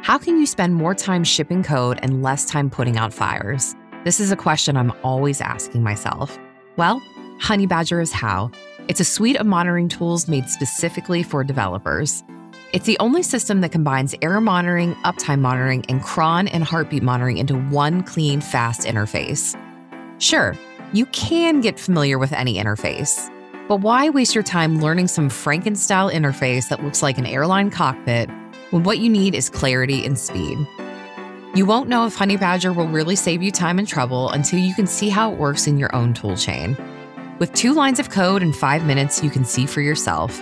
How 0.02 0.18
can 0.18 0.38
you 0.38 0.46
spend 0.46 0.75
more 0.75 0.94
time 0.94 1.25
shipping 1.25 1.62
code 1.62 1.99
and 2.02 2.23
less 2.23 2.44
time 2.44 2.70
putting 2.70 2.96
out 2.96 3.12
fires? 3.12 3.75
This 4.04 4.20
is 4.20 4.30
a 4.30 4.37
question 4.37 4.76
I'm 4.76 4.92
always 5.02 5.40
asking 5.40 5.82
myself. 5.82 6.38
Well, 6.76 7.02
Honeybadger 7.40 8.00
is 8.02 8.12
how. 8.12 8.50
It's 8.88 9.00
a 9.00 9.05
suite 9.05 9.37
of 9.37 9.47
monitoring 9.47 9.88
tools 9.88 10.26
made 10.26 10.49
specifically 10.49 11.23
for 11.23 11.45
developers. 11.45 12.25
It's 12.73 12.87
the 12.87 12.99
only 12.99 13.23
system 13.23 13.61
that 13.61 13.73
combines 13.73 14.14
error 14.23 14.40
monitoring, 14.40 14.95
uptime 15.05 15.40
monitoring, 15.40 15.85
and 15.88 16.02
cron 16.02 16.49
and 16.49 16.64
heartbeat 16.64 17.02
monitoring 17.02 17.38
into 17.38 17.57
one 17.57 18.02
clean, 18.02 18.40
fast 18.40 18.83
interface. 18.83 19.55
Sure, 20.19 20.57
you 20.93 21.07
can 21.07 21.61
get 21.61 21.78
familiar 21.78 22.19
with 22.19 22.33
any 22.33 22.57
interface, 22.57 23.31
but 23.69 23.81
why 23.81 24.09
waste 24.09 24.35
your 24.35 24.45
time 24.45 24.81
learning 24.81 25.09
some 25.09 25.28
Frankenstyle 25.28 26.12
interface 26.12 26.69
that 26.71 26.83
looks 26.83 27.02
like 27.02 27.19
an 27.19 27.26
airline 27.26 27.71
cockpit 27.71 28.31
when 28.71 28.83
what 28.83 28.99
you 28.99 29.11
need 29.11 29.35
is 29.35 29.50
clarity 29.50 30.05
and 30.07 30.19
speed? 30.19 30.59
You 31.55 31.66
won't 31.66 31.88
know 31.88 32.07
if 32.07 32.16
Honeybadger 32.16 32.75
will 32.75 32.88
really 32.88 33.16
save 33.16 33.43
you 33.43 33.50
time 33.50 33.78
and 33.78 33.87
trouble 33.87 34.31
until 34.31 34.59
you 34.59 34.75
can 34.75 34.87
see 34.87 35.09
how 35.09 35.33
it 35.33 35.38
works 35.38 35.66
in 35.66 35.78
your 35.78 35.95
own 35.95 36.14
toolchain. 36.14 36.76
With 37.38 37.52
two 37.52 37.75
lines 37.75 38.00
of 38.00 38.09
code 38.09 38.43
and 38.43 38.57
five 38.57 38.87
minutes, 38.87 39.23
you 39.23 39.28
can 39.28 39.45
see 39.45 39.66
for 39.66 39.83
yourself. 39.83 40.40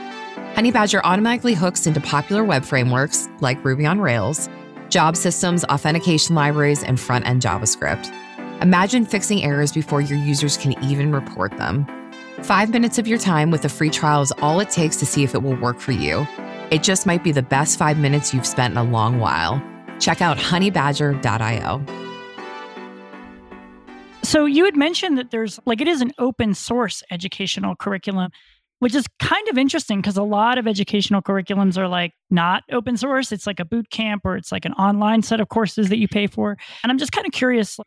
Honeybadger 0.55 1.01
automatically 1.03 1.55
hooks 1.55 1.89
into 1.89 2.01
popular 2.01 2.45
web 2.45 2.65
frameworks 2.65 3.29
like 3.41 3.65
Ruby 3.65 3.85
on 3.85 4.01
Rails, 4.01 4.49
job 4.91 5.17
systems, 5.17 5.65
authentication 5.65 6.37
libraries, 6.37 6.85
and 6.85 7.01
front 7.01 7.27
end 7.27 7.43
JavaScript. 7.43 8.13
Imagine 8.63 9.05
fixing 9.05 9.43
errors 9.43 9.73
before 9.73 10.01
your 10.01 10.19
users 10.21 10.57
can 10.57 10.81
even 10.85 11.11
report 11.11 11.57
them. 11.59 11.85
Five 12.43 12.71
minutes 12.71 12.99
of 12.99 13.09
your 13.09 13.19
time 13.19 13.51
with 13.51 13.65
a 13.65 13.69
free 13.69 13.91
trial 13.91 14.23
is 14.23 14.31
all 14.41 14.61
it 14.61 14.71
takes 14.71 14.95
to 14.99 15.07
see 15.07 15.25
if 15.25 15.35
it 15.35 15.43
will 15.43 15.57
work 15.57 15.81
for 15.81 15.93
you. 15.93 16.25
It 16.71 16.85
just 16.85 17.07
might 17.07 17.25
be 17.25 17.33
the 17.33 17.43
best 17.43 17.77
five 17.77 17.99
minutes 17.99 18.33
you've 18.33 18.47
spent 18.47 18.71
in 18.71 18.79
a 18.79 18.85
long 18.85 19.19
while. 19.19 19.61
Check 19.99 20.23
out 20.23 20.39
honeybadger.io. 20.39 22.03
So 24.35 24.47
you 24.47 24.64
had 24.64 24.76
mentioned 24.76 25.17
that 25.17 25.31
there's 25.31 25.61
like 25.64 25.81
it 25.81 25.87
is 25.87 26.00
an 26.00 26.11
open 26.19 26.55
source 26.55 27.05
educational 27.12 27.76
curriculum, 27.76 28.33
which 28.81 28.93
is 28.93 29.07
kind 29.21 29.47
of 29.49 29.57
interesting 29.57 30.00
because 30.00 30.17
a 30.17 30.25
lot 30.25 30.59
of 30.59 30.67
educational 30.67 31.23
curriculums 31.23 31.79
are 31.79 31.87
like 31.87 32.14
not 32.31 32.64
open 32.73 32.97
source. 32.97 33.31
It's 33.31 33.47
like 33.47 33.61
a 33.61 33.64
boot 33.64 33.91
camp 33.91 34.23
or 34.25 34.37
it's 34.37 34.50
like 34.50 34.64
an 34.64 34.73
online 34.73 35.23
set 35.23 35.38
of 35.38 35.50
courses 35.50 35.88
that 35.88 35.99
you 35.99 36.09
pay 36.09 36.26
for. 36.26 36.57
And 36.83 36.91
I'm 36.91 36.99
just 36.99 37.12
kind 37.12 37.29
of 37.29 37.33
curious 37.33 37.79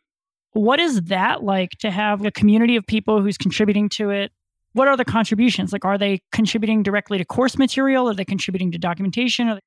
what 0.52 0.80
is 0.80 1.02
that 1.02 1.44
like 1.44 1.72
to 1.80 1.90
have 1.90 2.24
a 2.24 2.30
community 2.30 2.76
of 2.76 2.86
people 2.86 3.20
who's 3.20 3.36
contributing 3.36 3.90
to 3.90 4.08
it? 4.08 4.32
what 4.72 4.88
are 4.88 4.96
the 4.96 5.04
contributions? 5.04 5.72
Like, 5.72 5.84
are 5.84 5.98
they 5.98 6.22
contributing 6.30 6.82
directly 6.82 7.18
to 7.18 7.24
course 7.24 7.58
material? 7.58 8.08
Are 8.08 8.14
they 8.14 8.24
contributing 8.24 8.70
to 8.72 8.78
documentation? 8.78 9.58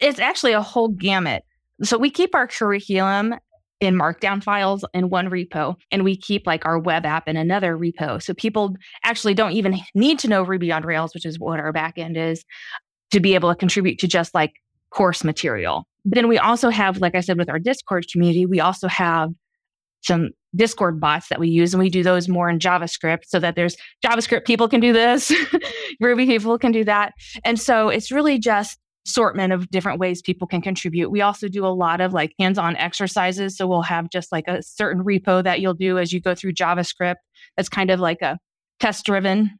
It's 0.00 0.18
actually 0.18 0.52
a 0.52 0.60
whole 0.60 0.88
gamut. 0.88 1.44
So 1.82 1.96
we 1.96 2.10
keep 2.10 2.34
our 2.34 2.48
curriculum 2.48 3.36
in 3.82 3.96
markdown 3.96 4.40
files 4.40 4.84
in 4.94 5.10
one 5.10 5.28
repo 5.28 5.74
and 5.90 6.04
we 6.04 6.16
keep 6.16 6.46
like 6.46 6.64
our 6.64 6.78
web 6.78 7.04
app 7.04 7.26
in 7.26 7.36
another 7.36 7.76
repo. 7.76 8.22
So 8.22 8.32
people 8.32 8.76
actually 9.04 9.34
don't 9.34 9.52
even 9.52 9.80
need 9.96 10.20
to 10.20 10.28
know 10.28 10.44
ruby 10.44 10.70
on 10.70 10.84
rails 10.84 11.12
which 11.14 11.26
is 11.26 11.36
what 11.38 11.58
our 11.58 11.72
backend 11.72 12.16
is 12.16 12.44
to 13.10 13.18
be 13.18 13.34
able 13.34 13.50
to 13.50 13.56
contribute 13.56 13.98
to 13.98 14.06
just 14.06 14.34
like 14.34 14.52
course 14.90 15.24
material. 15.24 15.84
But 16.04 16.14
then 16.14 16.28
we 16.28 16.38
also 16.38 16.70
have 16.70 16.98
like 16.98 17.16
i 17.16 17.20
said 17.20 17.38
with 17.38 17.50
our 17.50 17.58
discord 17.58 18.06
community 18.10 18.46
we 18.46 18.60
also 18.60 18.86
have 18.86 19.30
some 20.02 20.30
discord 20.54 21.00
bots 21.00 21.28
that 21.28 21.40
we 21.40 21.48
use 21.48 21.74
and 21.74 21.82
we 21.82 21.90
do 21.90 22.04
those 22.04 22.28
more 22.28 22.48
in 22.48 22.60
javascript 22.60 23.22
so 23.26 23.40
that 23.40 23.56
there's 23.56 23.76
javascript 24.06 24.44
people 24.44 24.68
can 24.68 24.80
do 24.80 24.92
this 24.92 25.32
ruby 26.00 26.26
people 26.26 26.56
can 26.56 26.70
do 26.70 26.84
that. 26.84 27.14
And 27.44 27.58
so 27.58 27.88
it's 27.88 28.12
really 28.12 28.38
just 28.38 28.78
assortment 29.06 29.52
of 29.52 29.68
different 29.70 29.98
ways 29.98 30.22
people 30.22 30.46
can 30.46 30.62
contribute. 30.62 31.10
We 31.10 31.20
also 31.22 31.48
do 31.48 31.66
a 31.66 31.68
lot 31.68 32.00
of 32.00 32.12
like 32.12 32.32
hands-on 32.38 32.76
exercises. 32.76 33.56
So 33.56 33.66
we'll 33.66 33.82
have 33.82 34.10
just 34.10 34.30
like 34.30 34.46
a 34.46 34.62
certain 34.62 35.02
repo 35.02 35.42
that 35.42 35.60
you'll 35.60 35.74
do 35.74 35.98
as 35.98 36.12
you 36.12 36.20
go 36.20 36.34
through 36.34 36.52
JavaScript. 36.52 37.16
That's 37.56 37.68
kind 37.68 37.90
of 37.90 38.00
like 38.00 38.22
a 38.22 38.38
test-driven 38.80 39.50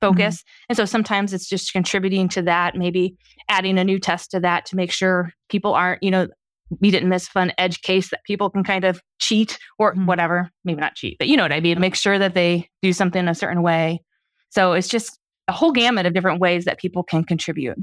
focus. 0.00 0.36
Mm-hmm. 0.36 0.64
And 0.70 0.76
so 0.76 0.84
sometimes 0.86 1.32
it's 1.32 1.48
just 1.48 1.72
contributing 1.72 2.28
to 2.30 2.42
that, 2.42 2.74
maybe 2.74 3.16
adding 3.48 3.78
a 3.78 3.84
new 3.84 3.98
test 3.98 4.30
to 4.32 4.40
that 4.40 4.66
to 4.66 4.76
make 4.76 4.92
sure 4.92 5.32
people 5.48 5.74
aren't, 5.74 6.02
you 6.02 6.10
know, 6.10 6.28
we 6.80 6.90
didn't 6.90 7.08
miss 7.08 7.28
fun 7.28 7.52
edge 7.58 7.82
case 7.82 8.10
that 8.10 8.24
people 8.24 8.48
can 8.48 8.64
kind 8.64 8.84
of 8.84 9.00
cheat 9.18 9.58
or 9.78 9.92
mm-hmm. 9.92 10.06
whatever. 10.06 10.50
Maybe 10.64 10.80
not 10.80 10.94
cheat, 10.94 11.16
but 11.18 11.28
you 11.28 11.36
know 11.36 11.42
what 11.42 11.52
I 11.52 11.60
mean. 11.60 11.80
Make 11.80 11.96
sure 11.96 12.18
that 12.18 12.34
they 12.34 12.68
do 12.80 12.92
something 12.92 13.28
a 13.28 13.34
certain 13.34 13.62
way. 13.62 14.00
So 14.50 14.72
it's 14.72 14.88
just 14.88 15.18
a 15.48 15.52
whole 15.52 15.72
gamut 15.72 16.06
of 16.06 16.14
different 16.14 16.40
ways 16.40 16.64
that 16.64 16.78
people 16.78 17.02
can 17.02 17.24
contribute. 17.24 17.76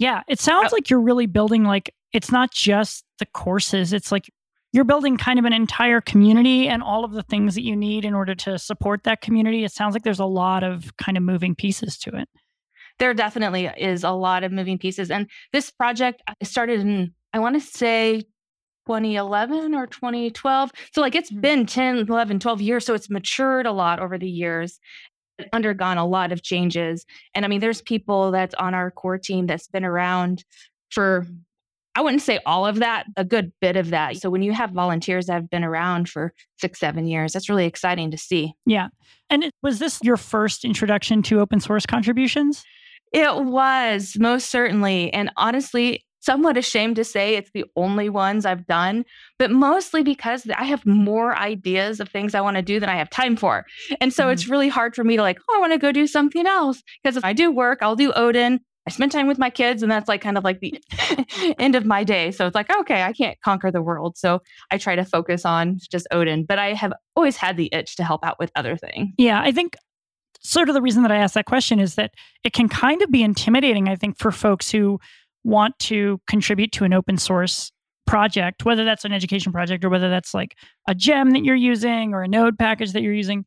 Yeah, 0.00 0.22
it 0.26 0.40
sounds 0.40 0.72
like 0.72 0.88
you're 0.88 1.00
really 1.00 1.26
building 1.26 1.62
like 1.62 1.94
it's 2.14 2.32
not 2.32 2.50
just 2.50 3.04
the 3.18 3.26
courses, 3.26 3.92
it's 3.92 4.10
like 4.10 4.30
you're 4.72 4.84
building 4.84 5.18
kind 5.18 5.38
of 5.38 5.44
an 5.44 5.52
entire 5.52 6.00
community 6.00 6.68
and 6.68 6.82
all 6.82 7.04
of 7.04 7.12
the 7.12 7.22
things 7.22 7.54
that 7.54 7.64
you 7.64 7.76
need 7.76 8.06
in 8.06 8.14
order 8.14 8.34
to 8.34 8.58
support 8.58 9.04
that 9.04 9.20
community. 9.20 9.62
It 9.62 9.72
sounds 9.72 9.94
like 9.94 10.02
there's 10.02 10.18
a 10.18 10.24
lot 10.24 10.64
of 10.64 10.96
kind 10.96 11.18
of 11.18 11.22
moving 11.22 11.54
pieces 11.54 11.98
to 11.98 12.16
it. 12.16 12.28
There 12.98 13.12
definitely 13.12 13.66
is 13.76 14.02
a 14.02 14.10
lot 14.10 14.42
of 14.42 14.52
moving 14.52 14.78
pieces. 14.78 15.10
And 15.10 15.28
this 15.52 15.70
project 15.70 16.22
uh, 16.26 16.34
started 16.42 16.80
in, 16.80 17.12
I 17.34 17.38
want 17.40 17.56
to 17.56 17.60
say 17.60 18.22
2011 18.86 19.74
or 19.74 19.86
2012. 19.86 20.70
So, 20.92 21.00
like, 21.00 21.14
it's 21.14 21.30
mm-hmm. 21.30 21.40
been 21.40 21.66
10, 21.66 22.06
11, 22.08 22.40
12 22.40 22.60
years. 22.60 22.86
So, 22.86 22.94
it's 22.94 23.10
matured 23.10 23.66
a 23.66 23.72
lot 23.72 24.00
over 24.00 24.18
the 24.18 24.28
years 24.28 24.78
undergone 25.52 25.98
a 25.98 26.06
lot 26.06 26.32
of 26.32 26.42
changes. 26.42 27.04
And 27.34 27.44
I 27.44 27.48
mean, 27.48 27.60
there's 27.60 27.82
people 27.82 28.30
that's 28.30 28.54
on 28.54 28.74
our 28.74 28.90
core 28.90 29.18
team 29.18 29.46
that's 29.46 29.68
been 29.68 29.84
around 29.84 30.44
for, 30.90 31.26
I 31.94 32.02
wouldn't 32.02 32.22
say 32.22 32.38
all 32.46 32.66
of 32.66 32.76
that, 32.76 33.06
a 33.16 33.24
good 33.24 33.52
bit 33.60 33.76
of 33.76 33.90
that. 33.90 34.16
So 34.16 34.30
when 34.30 34.42
you 34.42 34.52
have 34.52 34.70
volunteers 34.70 35.26
that 35.26 35.34
have 35.34 35.50
been 35.50 35.64
around 35.64 36.08
for 36.08 36.32
six, 36.58 36.78
seven 36.78 37.06
years, 37.06 37.32
that's 37.32 37.48
really 37.48 37.66
exciting 37.66 38.10
to 38.10 38.18
see. 38.18 38.54
Yeah. 38.66 38.88
And 39.28 39.44
it, 39.44 39.52
was 39.62 39.78
this 39.78 39.98
your 40.02 40.16
first 40.16 40.64
introduction 40.64 41.22
to 41.24 41.40
open 41.40 41.60
source 41.60 41.86
contributions? 41.86 42.64
It 43.12 43.44
was 43.44 44.16
most 44.18 44.50
certainly. 44.50 45.12
And 45.12 45.30
honestly, 45.36 46.04
somewhat 46.20 46.56
ashamed 46.56 46.96
to 46.96 47.04
say 47.04 47.34
it's 47.34 47.50
the 47.52 47.64
only 47.76 48.08
ones 48.08 48.46
I've 48.46 48.66
done, 48.66 49.04
but 49.38 49.50
mostly 49.50 50.02
because 50.02 50.48
I 50.56 50.64
have 50.64 50.86
more 50.86 51.36
ideas 51.36 52.00
of 52.00 52.08
things 52.08 52.34
I 52.34 52.40
want 52.40 52.56
to 52.56 52.62
do 52.62 52.78
than 52.78 52.88
I 52.88 52.96
have 52.96 53.10
time 53.10 53.36
for. 53.36 53.66
And 54.00 54.12
so 54.12 54.24
mm-hmm. 54.24 54.32
it's 54.32 54.48
really 54.48 54.68
hard 54.68 54.94
for 54.94 55.04
me 55.04 55.16
to 55.16 55.22
like, 55.22 55.38
oh, 55.48 55.56
I 55.56 55.60
want 55.60 55.72
to 55.72 55.78
go 55.78 55.92
do 55.92 56.06
something 56.06 56.46
else. 56.46 56.82
Because 57.02 57.16
if 57.16 57.24
I 57.24 57.32
do 57.32 57.50
work, 57.50 57.78
I'll 57.82 57.96
do 57.96 58.12
Odin. 58.12 58.60
I 58.86 58.90
spend 58.90 59.12
time 59.12 59.26
with 59.26 59.38
my 59.38 59.50
kids, 59.50 59.82
and 59.82 59.92
that's 59.92 60.08
like 60.08 60.22
kind 60.22 60.38
of 60.38 60.44
like 60.44 60.60
the 60.60 60.82
end 61.58 61.74
of 61.74 61.84
my 61.84 62.02
day. 62.02 62.30
So 62.30 62.46
it's 62.46 62.54
like, 62.54 62.74
okay, 62.80 63.02
I 63.02 63.12
can't 63.12 63.38
conquer 63.42 63.70
the 63.70 63.82
world. 63.82 64.16
So 64.16 64.40
I 64.70 64.78
try 64.78 64.96
to 64.96 65.04
focus 65.04 65.44
on 65.44 65.78
just 65.90 66.06
Odin, 66.10 66.44
but 66.44 66.58
I 66.58 66.72
have 66.72 66.92
always 67.14 67.36
had 67.36 67.56
the 67.56 67.68
itch 67.72 67.96
to 67.96 68.04
help 68.04 68.24
out 68.24 68.38
with 68.38 68.50
other 68.56 68.76
things. 68.76 69.10
Yeah, 69.18 69.40
I 69.40 69.52
think 69.52 69.76
sort 70.40 70.68
of 70.68 70.74
the 70.74 70.82
reason 70.82 71.02
that 71.02 71.12
I 71.12 71.16
asked 71.16 71.34
that 71.34 71.44
question 71.44 71.78
is 71.78 71.96
that 71.96 72.12
it 72.42 72.52
can 72.52 72.68
kind 72.68 73.02
of 73.02 73.10
be 73.10 73.22
intimidating, 73.22 73.88
I 73.88 73.96
think, 73.96 74.18
for 74.18 74.32
folks 74.32 74.70
who 74.70 74.98
want 75.44 75.78
to 75.80 76.20
contribute 76.26 76.72
to 76.72 76.84
an 76.84 76.92
open 76.92 77.16
source 77.16 77.72
project, 78.06 78.64
whether 78.64 78.84
that's 78.84 79.04
an 79.04 79.12
education 79.12 79.52
project 79.52 79.84
or 79.84 79.88
whether 79.88 80.10
that's 80.10 80.34
like 80.34 80.56
a 80.88 80.94
gem 80.94 81.30
that 81.30 81.44
you're 81.44 81.54
using 81.54 82.12
or 82.12 82.22
a 82.22 82.28
node 82.28 82.58
package 82.58 82.92
that 82.92 83.02
you're 83.02 83.14
using. 83.14 83.44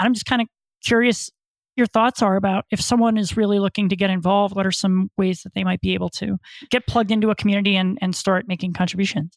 I'm 0.00 0.14
just 0.14 0.26
kind 0.26 0.40
of 0.40 0.48
curious 0.84 1.30
your 1.76 1.86
thoughts 1.86 2.22
are 2.22 2.36
about 2.36 2.64
if 2.70 2.80
someone 2.80 3.18
is 3.18 3.36
really 3.36 3.58
looking 3.58 3.90
to 3.90 3.96
get 3.96 4.08
involved, 4.08 4.56
what 4.56 4.66
are 4.66 4.72
some 4.72 5.10
ways 5.18 5.42
that 5.42 5.52
they 5.54 5.62
might 5.62 5.80
be 5.80 5.92
able 5.92 6.08
to 6.08 6.38
get 6.70 6.86
plugged 6.86 7.10
into 7.10 7.30
a 7.30 7.34
community 7.34 7.76
and, 7.76 7.98
and 8.00 8.16
start 8.16 8.48
making 8.48 8.72
contributions? 8.72 9.36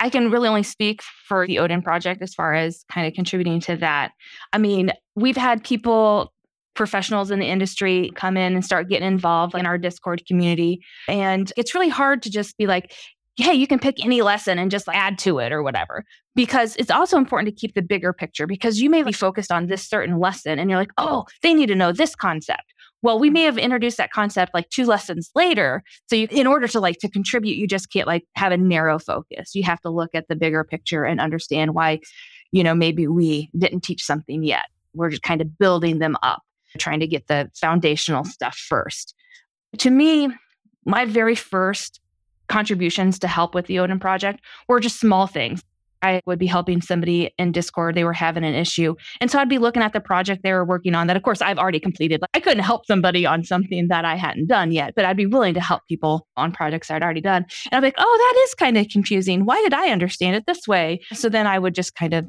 I 0.00 0.10
can 0.10 0.30
really 0.30 0.48
only 0.48 0.62
speak 0.62 1.02
for 1.02 1.46
the 1.46 1.58
Odin 1.58 1.82
project 1.82 2.22
as 2.22 2.34
far 2.34 2.54
as 2.54 2.84
kind 2.90 3.06
of 3.06 3.14
contributing 3.14 3.60
to 3.60 3.76
that. 3.76 4.12
I 4.52 4.58
mean, 4.58 4.92
we've 5.14 5.36
had 5.36 5.64
people 5.64 6.32
professionals 6.76 7.30
in 7.30 7.38
the 7.38 7.46
industry 7.46 8.12
come 8.14 8.36
in 8.36 8.54
and 8.54 8.64
start 8.64 8.88
getting 8.88 9.08
involved 9.08 9.54
in 9.54 9.66
our 9.66 9.78
Discord 9.78 10.24
community. 10.26 10.80
And 11.08 11.52
it's 11.56 11.74
really 11.74 11.88
hard 11.88 12.22
to 12.22 12.30
just 12.30 12.56
be 12.56 12.66
like, 12.66 12.92
hey, 13.36 13.52
you 13.52 13.66
can 13.66 13.78
pick 13.78 14.02
any 14.04 14.22
lesson 14.22 14.58
and 14.58 14.70
just 14.70 14.88
add 14.88 15.18
to 15.18 15.38
it 15.38 15.52
or 15.52 15.62
whatever. 15.62 16.04
Because 16.34 16.76
it's 16.76 16.90
also 16.90 17.18
important 17.18 17.48
to 17.48 17.60
keep 17.60 17.74
the 17.74 17.82
bigger 17.82 18.12
picture 18.12 18.46
because 18.46 18.80
you 18.80 18.88
may 18.90 19.02
be 19.02 19.12
focused 19.12 19.52
on 19.52 19.66
this 19.66 19.86
certain 19.86 20.18
lesson 20.18 20.58
and 20.58 20.70
you're 20.70 20.78
like, 20.78 20.92
oh, 20.98 21.24
they 21.42 21.54
need 21.54 21.66
to 21.66 21.74
know 21.74 21.92
this 21.92 22.14
concept. 22.14 22.72
Well, 23.02 23.18
we 23.18 23.30
may 23.30 23.42
have 23.42 23.58
introduced 23.58 23.98
that 23.98 24.10
concept 24.10 24.54
like 24.54 24.68
two 24.70 24.84
lessons 24.84 25.30
later. 25.34 25.82
So 26.08 26.16
you, 26.16 26.28
in 26.30 26.46
order 26.46 26.66
to 26.68 26.80
like 26.80 26.98
to 26.98 27.10
contribute, 27.10 27.56
you 27.56 27.66
just 27.66 27.90
can't 27.90 28.06
like 28.06 28.24
have 28.36 28.52
a 28.52 28.56
narrow 28.56 28.98
focus. 28.98 29.54
You 29.54 29.62
have 29.64 29.80
to 29.82 29.90
look 29.90 30.10
at 30.14 30.28
the 30.28 30.36
bigger 30.36 30.64
picture 30.64 31.04
and 31.04 31.20
understand 31.20 31.74
why, 31.74 32.00
you 32.52 32.64
know, 32.64 32.74
maybe 32.74 33.06
we 33.06 33.50
didn't 33.56 33.82
teach 33.82 34.02
something 34.02 34.42
yet. 34.42 34.66
We're 34.94 35.10
just 35.10 35.22
kind 35.22 35.42
of 35.42 35.58
building 35.58 35.98
them 35.98 36.16
up 36.22 36.42
trying 36.78 37.00
to 37.00 37.06
get 37.06 37.26
the 37.26 37.50
foundational 37.54 38.24
stuff 38.24 38.56
first. 38.56 39.14
To 39.78 39.90
me, 39.90 40.28
my 40.84 41.04
very 41.04 41.34
first 41.34 42.00
contributions 42.48 43.18
to 43.18 43.28
help 43.28 43.54
with 43.54 43.66
the 43.66 43.78
Odin 43.78 43.98
project 43.98 44.40
were 44.68 44.80
just 44.80 45.00
small 45.00 45.26
things. 45.26 45.62
I 46.02 46.20
would 46.26 46.38
be 46.38 46.46
helping 46.46 46.82
somebody 46.82 47.32
in 47.38 47.52
Discord. 47.52 47.94
They 47.94 48.04
were 48.04 48.12
having 48.12 48.44
an 48.44 48.54
issue. 48.54 48.94
And 49.20 49.30
so 49.30 49.38
I'd 49.38 49.48
be 49.48 49.58
looking 49.58 49.82
at 49.82 49.92
the 49.92 50.00
project 50.00 50.42
they 50.42 50.52
were 50.52 50.64
working 50.64 50.94
on 50.94 51.06
that, 51.06 51.16
of 51.16 51.22
course, 51.22 51.40
I've 51.40 51.58
already 51.58 51.80
completed. 51.80 52.20
Like, 52.20 52.30
I 52.34 52.40
couldn't 52.40 52.62
help 52.62 52.86
somebody 52.86 53.26
on 53.26 53.44
something 53.44 53.88
that 53.88 54.04
I 54.04 54.14
hadn't 54.14 54.46
done 54.46 54.72
yet, 54.72 54.94
but 54.94 55.04
I'd 55.04 55.16
be 55.16 55.26
willing 55.26 55.54
to 55.54 55.60
help 55.60 55.82
people 55.88 56.26
on 56.36 56.52
projects 56.52 56.90
I'd 56.90 57.02
already 57.02 57.22
done. 57.22 57.46
And 57.70 57.78
I'd 57.78 57.80
be 57.80 57.86
like, 57.86 57.94
oh, 57.98 58.32
that 58.34 58.42
is 58.44 58.54
kind 58.54 58.76
of 58.76 58.88
confusing. 58.88 59.46
Why 59.46 59.60
did 59.62 59.74
I 59.74 59.88
understand 59.88 60.36
it 60.36 60.44
this 60.46 60.68
way? 60.68 61.00
So 61.14 61.28
then 61.28 61.46
I 61.46 61.58
would 61.58 61.74
just 61.74 61.94
kind 61.94 62.12
of 62.12 62.26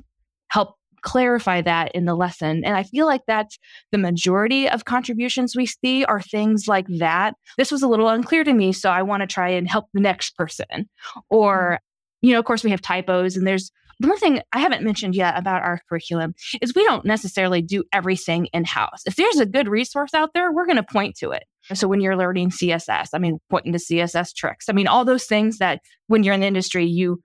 help 0.49 0.76
clarify 1.01 1.61
that 1.61 1.91
in 1.93 2.05
the 2.05 2.15
lesson. 2.15 2.63
And 2.63 2.75
I 2.75 2.83
feel 2.83 3.05
like 3.05 3.21
that's 3.27 3.57
the 3.91 3.97
majority 3.97 4.69
of 4.69 4.85
contributions 4.85 5.55
we 5.55 5.65
see 5.65 6.05
are 6.05 6.21
things 6.21 6.67
like 6.67 6.87
that. 6.99 7.35
This 7.57 7.71
was 7.71 7.83
a 7.83 7.87
little 7.87 8.09
unclear 8.09 8.43
to 8.43 8.53
me, 8.53 8.73
so 8.73 8.89
I 8.89 9.01
want 9.01 9.21
to 9.21 9.27
try 9.27 9.49
and 9.49 9.69
help 9.69 9.85
the 9.93 10.01
next 10.01 10.35
person. 10.35 10.89
Or, 11.29 11.73
mm-hmm. 11.73 12.27
you 12.27 12.33
know, 12.33 12.39
of 12.39 12.45
course, 12.45 12.63
we 12.63 12.71
have 12.71 12.81
typos, 12.81 13.37
and 13.37 13.45
there's 13.45 13.71
the 13.99 14.07
one 14.07 14.19
thing 14.19 14.41
I 14.51 14.59
haven't 14.59 14.83
mentioned 14.83 15.15
yet 15.15 15.37
about 15.37 15.63
our 15.63 15.81
curriculum 15.89 16.35
is 16.61 16.75
we 16.75 16.83
don't 16.83 17.05
necessarily 17.05 17.63
do 17.63 17.83
everything 17.91 18.45
in 18.53 18.63
house. 18.63 19.01
If 19.07 19.15
there's 19.15 19.39
a 19.39 19.45
good 19.45 19.67
resource 19.67 20.13
out 20.13 20.31
there, 20.33 20.51
we're 20.51 20.67
going 20.67 20.77
to 20.77 20.83
point 20.83 21.15
to 21.17 21.31
it. 21.31 21.43
So 21.73 21.87
when 21.87 21.99
you're 21.99 22.15
learning 22.15 22.51
CSS, 22.51 23.09
I 23.13 23.17
mean, 23.17 23.39
pointing 23.49 23.73
to 23.73 23.79
CSS 23.79 24.35
tricks, 24.35 24.69
I 24.69 24.73
mean, 24.73 24.87
all 24.87 25.03
those 25.03 25.25
things 25.25 25.57
that 25.57 25.81
when 26.05 26.23
you're 26.23 26.35
in 26.35 26.41
the 26.41 26.47
industry, 26.47 26.85
you 26.85 27.21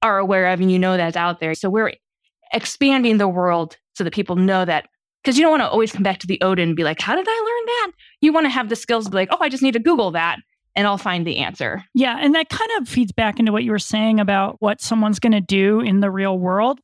are 0.00 0.18
aware 0.18 0.52
of 0.52 0.60
and 0.60 0.70
you 0.70 0.78
know 0.78 0.96
that's 0.96 1.16
out 1.16 1.40
there. 1.40 1.54
So 1.54 1.68
we're 1.68 1.94
expanding 2.52 3.18
the 3.18 3.28
world 3.28 3.76
so 3.94 4.04
that 4.04 4.12
people 4.12 4.36
know 4.36 4.64
that 4.64 4.88
because 5.22 5.36
you 5.36 5.42
don't 5.42 5.50
want 5.50 5.62
to 5.62 5.68
always 5.68 5.90
come 5.90 6.04
back 6.04 6.18
to 6.18 6.26
the 6.26 6.40
Odin 6.40 6.68
and 6.68 6.76
be 6.76 6.84
like, 6.84 7.00
how 7.00 7.16
did 7.16 7.26
I 7.28 7.30
learn 7.30 7.66
that? 7.66 7.92
You 8.20 8.32
want 8.32 8.44
to 8.44 8.50
have 8.50 8.68
the 8.68 8.76
skills 8.76 9.06
to 9.06 9.10
be 9.10 9.16
like, 9.16 9.28
oh, 9.32 9.38
I 9.40 9.48
just 9.48 9.62
need 9.62 9.72
to 9.72 9.80
Google 9.80 10.12
that 10.12 10.38
and 10.76 10.86
I'll 10.86 10.98
find 10.98 11.26
the 11.26 11.38
answer. 11.38 11.82
Yeah. 11.94 12.16
And 12.20 12.34
that 12.36 12.48
kind 12.48 12.70
of 12.78 12.88
feeds 12.88 13.10
back 13.10 13.40
into 13.40 13.50
what 13.50 13.64
you 13.64 13.72
were 13.72 13.78
saying 13.80 14.20
about 14.20 14.56
what 14.60 14.80
someone's 14.80 15.18
going 15.18 15.32
to 15.32 15.40
do 15.40 15.80
in 15.80 16.00
the 16.00 16.10
real 16.12 16.38
world. 16.38 16.78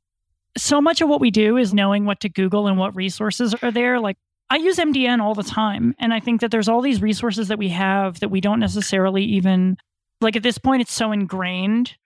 So 0.56 0.80
much 0.80 1.00
of 1.00 1.08
what 1.08 1.20
we 1.20 1.30
do 1.30 1.56
is 1.56 1.72
knowing 1.72 2.04
what 2.04 2.20
to 2.20 2.28
Google 2.28 2.66
and 2.66 2.78
what 2.78 2.96
resources 2.96 3.54
are 3.62 3.70
there. 3.70 4.00
Like 4.00 4.16
I 4.50 4.56
use 4.56 4.76
MDN 4.76 5.20
all 5.20 5.34
the 5.34 5.44
time. 5.44 5.94
And 6.00 6.12
I 6.12 6.18
think 6.18 6.40
that 6.40 6.50
there's 6.50 6.68
all 6.68 6.80
these 6.80 7.00
resources 7.00 7.48
that 7.48 7.58
we 7.58 7.68
have 7.68 8.18
that 8.20 8.30
we 8.30 8.40
don't 8.40 8.60
necessarily 8.60 9.22
even 9.24 9.76
like 10.20 10.36
at 10.36 10.42
this 10.42 10.58
point, 10.58 10.82
it's 10.82 10.92
so 10.92 11.12
ingrained 11.12 11.96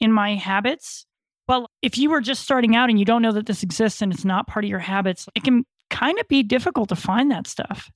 in 0.00 0.12
my 0.12 0.34
habits 0.34 1.04
well, 1.48 1.70
if 1.82 1.96
you 1.96 2.10
were 2.10 2.20
just 2.20 2.42
starting 2.42 2.76
out 2.76 2.90
and 2.90 2.98
you 2.98 3.04
don't 3.04 3.22
know 3.22 3.32
that 3.32 3.46
this 3.46 3.62
exists 3.62 4.02
and 4.02 4.12
it's 4.12 4.24
not 4.24 4.46
part 4.46 4.64
of 4.64 4.68
your 4.68 4.78
habits, 4.78 5.28
it 5.34 5.42
can 5.42 5.64
kind 5.90 6.18
of 6.18 6.28
be 6.28 6.42
difficult 6.42 6.90
to 6.90 6.96
find 6.96 7.30
that 7.30 7.46
stuff. 7.46 7.90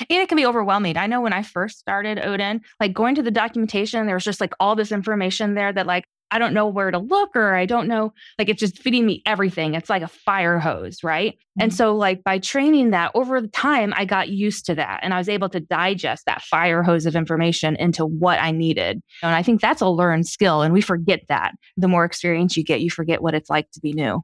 And 0.00 0.06
it 0.10 0.28
can 0.28 0.36
be 0.36 0.46
overwhelming. 0.46 0.96
I 0.96 1.06
know 1.06 1.20
when 1.20 1.32
I 1.32 1.42
first 1.42 1.78
started 1.78 2.18
Odin, 2.18 2.62
like 2.80 2.92
going 2.92 3.14
to 3.14 3.22
the 3.22 3.30
documentation, 3.30 4.06
there 4.06 4.16
was 4.16 4.24
just 4.24 4.40
like 4.40 4.52
all 4.60 4.74
this 4.76 4.92
information 4.92 5.54
there 5.54 5.72
that 5.72 5.86
like 5.86 6.04
I 6.30 6.38
don't 6.38 6.54
know 6.54 6.66
where 6.66 6.90
to 6.90 6.98
look 6.98 7.36
or 7.36 7.54
I 7.54 7.66
don't 7.66 7.86
know, 7.86 8.12
like 8.38 8.48
it's 8.48 8.60
just 8.60 8.78
feeding 8.78 9.06
me 9.06 9.22
everything. 9.26 9.74
It's 9.74 9.88
like 9.88 10.02
a 10.02 10.08
fire 10.08 10.58
hose, 10.58 11.04
right? 11.04 11.34
Mm-hmm. 11.34 11.62
And 11.62 11.74
so, 11.74 11.94
like 11.94 12.24
by 12.24 12.38
training 12.38 12.90
that 12.90 13.12
over 13.14 13.40
the 13.40 13.48
time, 13.48 13.94
I 13.96 14.04
got 14.04 14.28
used 14.28 14.66
to 14.66 14.74
that 14.74 15.00
and 15.02 15.14
I 15.14 15.18
was 15.18 15.28
able 15.28 15.48
to 15.50 15.60
digest 15.60 16.26
that 16.26 16.42
fire 16.42 16.82
hose 16.82 17.06
of 17.06 17.14
information 17.14 17.76
into 17.76 18.04
what 18.04 18.40
I 18.40 18.50
needed. 18.50 19.00
And 19.22 19.34
I 19.34 19.42
think 19.42 19.60
that's 19.60 19.80
a 19.80 19.88
learned 19.88 20.26
skill. 20.26 20.62
And 20.62 20.74
we 20.74 20.80
forget 20.80 21.22
that. 21.28 21.52
The 21.76 21.88
more 21.88 22.04
experience 22.04 22.56
you 22.56 22.64
get, 22.64 22.80
you 22.80 22.90
forget 22.90 23.22
what 23.22 23.34
it's 23.34 23.50
like 23.50 23.70
to 23.72 23.80
be 23.80 23.92
new. 23.92 24.22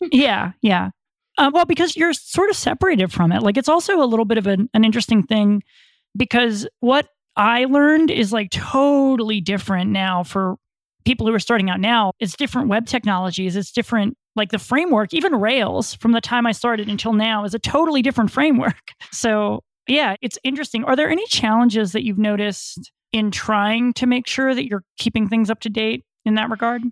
yeah. 0.00 0.52
Yeah. 0.60 0.90
Uh, 1.36 1.50
well, 1.52 1.64
because 1.64 1.96
you're 1.96 2.12
sort 2.12 2.50
of 2.50 2.56
separated 2.56 3.12
from 3.12 3.32
it. 3.32 3.42
Like 3.42 3.56
it's 3.56 3.68
also 3.68 4.02
a 4.02 4.06
little 4.06 4.24
bit 4.24 4.38
of 4.38 4.46
an, 4.46 4.68
an 4.74 4.84
interesting 4.84 5.22
thing 5.24 5.62
because 6.16 6.66
what 6.80 7.08
I 7.36 7.64
learned 7.64 8.10
is 8.10 8.32
like 8.32 8.50
totally 8.50 9.40
different 9.40 9.90
now 9.90 10.22
for 10.22 10.56
people 11.04 11.26
who 11.26 11.34
are 11.34 11.40
starting 11.40 11.70
out 11.70 11.80
now. 11.80 12.12
It's 12.18 12.36
different 12.36 12.68
web 12.68 12.86
technologies, 12.86 13.56
it's 13.56 13.72
different, 13.72 14.16
like 14.36 14.50
the 14.50 14.58
framework, 14.58 15.14
even 15.14 15.34
Rails 15.34 15.94
from 15.94 16.12
the 16.12 16.20
time 16.20 16.46
I 16.46 16.52
started 16.52 16.88
until 16.88 17.12
now 17.12 17.44
is 17.44 17.54
a 17.54 17.58
totally 17.58 18.02
different 18.02 18.30
framework. 18.30 18.74
So, 19.12 19.62
yeah, 19.86 20.16
it's 20.22 20.38
interesting. 20.42 20.82
Are 20.84 20.96
there 20.96 21.08
any 21.08 21.26
challenges 21.26 21.92
that 21.92 22.04
you've 22.04 22.18
noticed 22.18 22.90
in 23.12 23.30
trying 23.30 23.92
to 23.94 24.06
make 24.06 24.26
sure 24.26 24.54
that 24.54 24.66
you're 24.66 24.82
keeping 24.98 25.28
things 25.28 25.50
up 25.50 25.60
to 25.60 25.70
date 25.70 26.04
in 26.24 26.34
that 26.34 26.50
regard? 26.50 26.82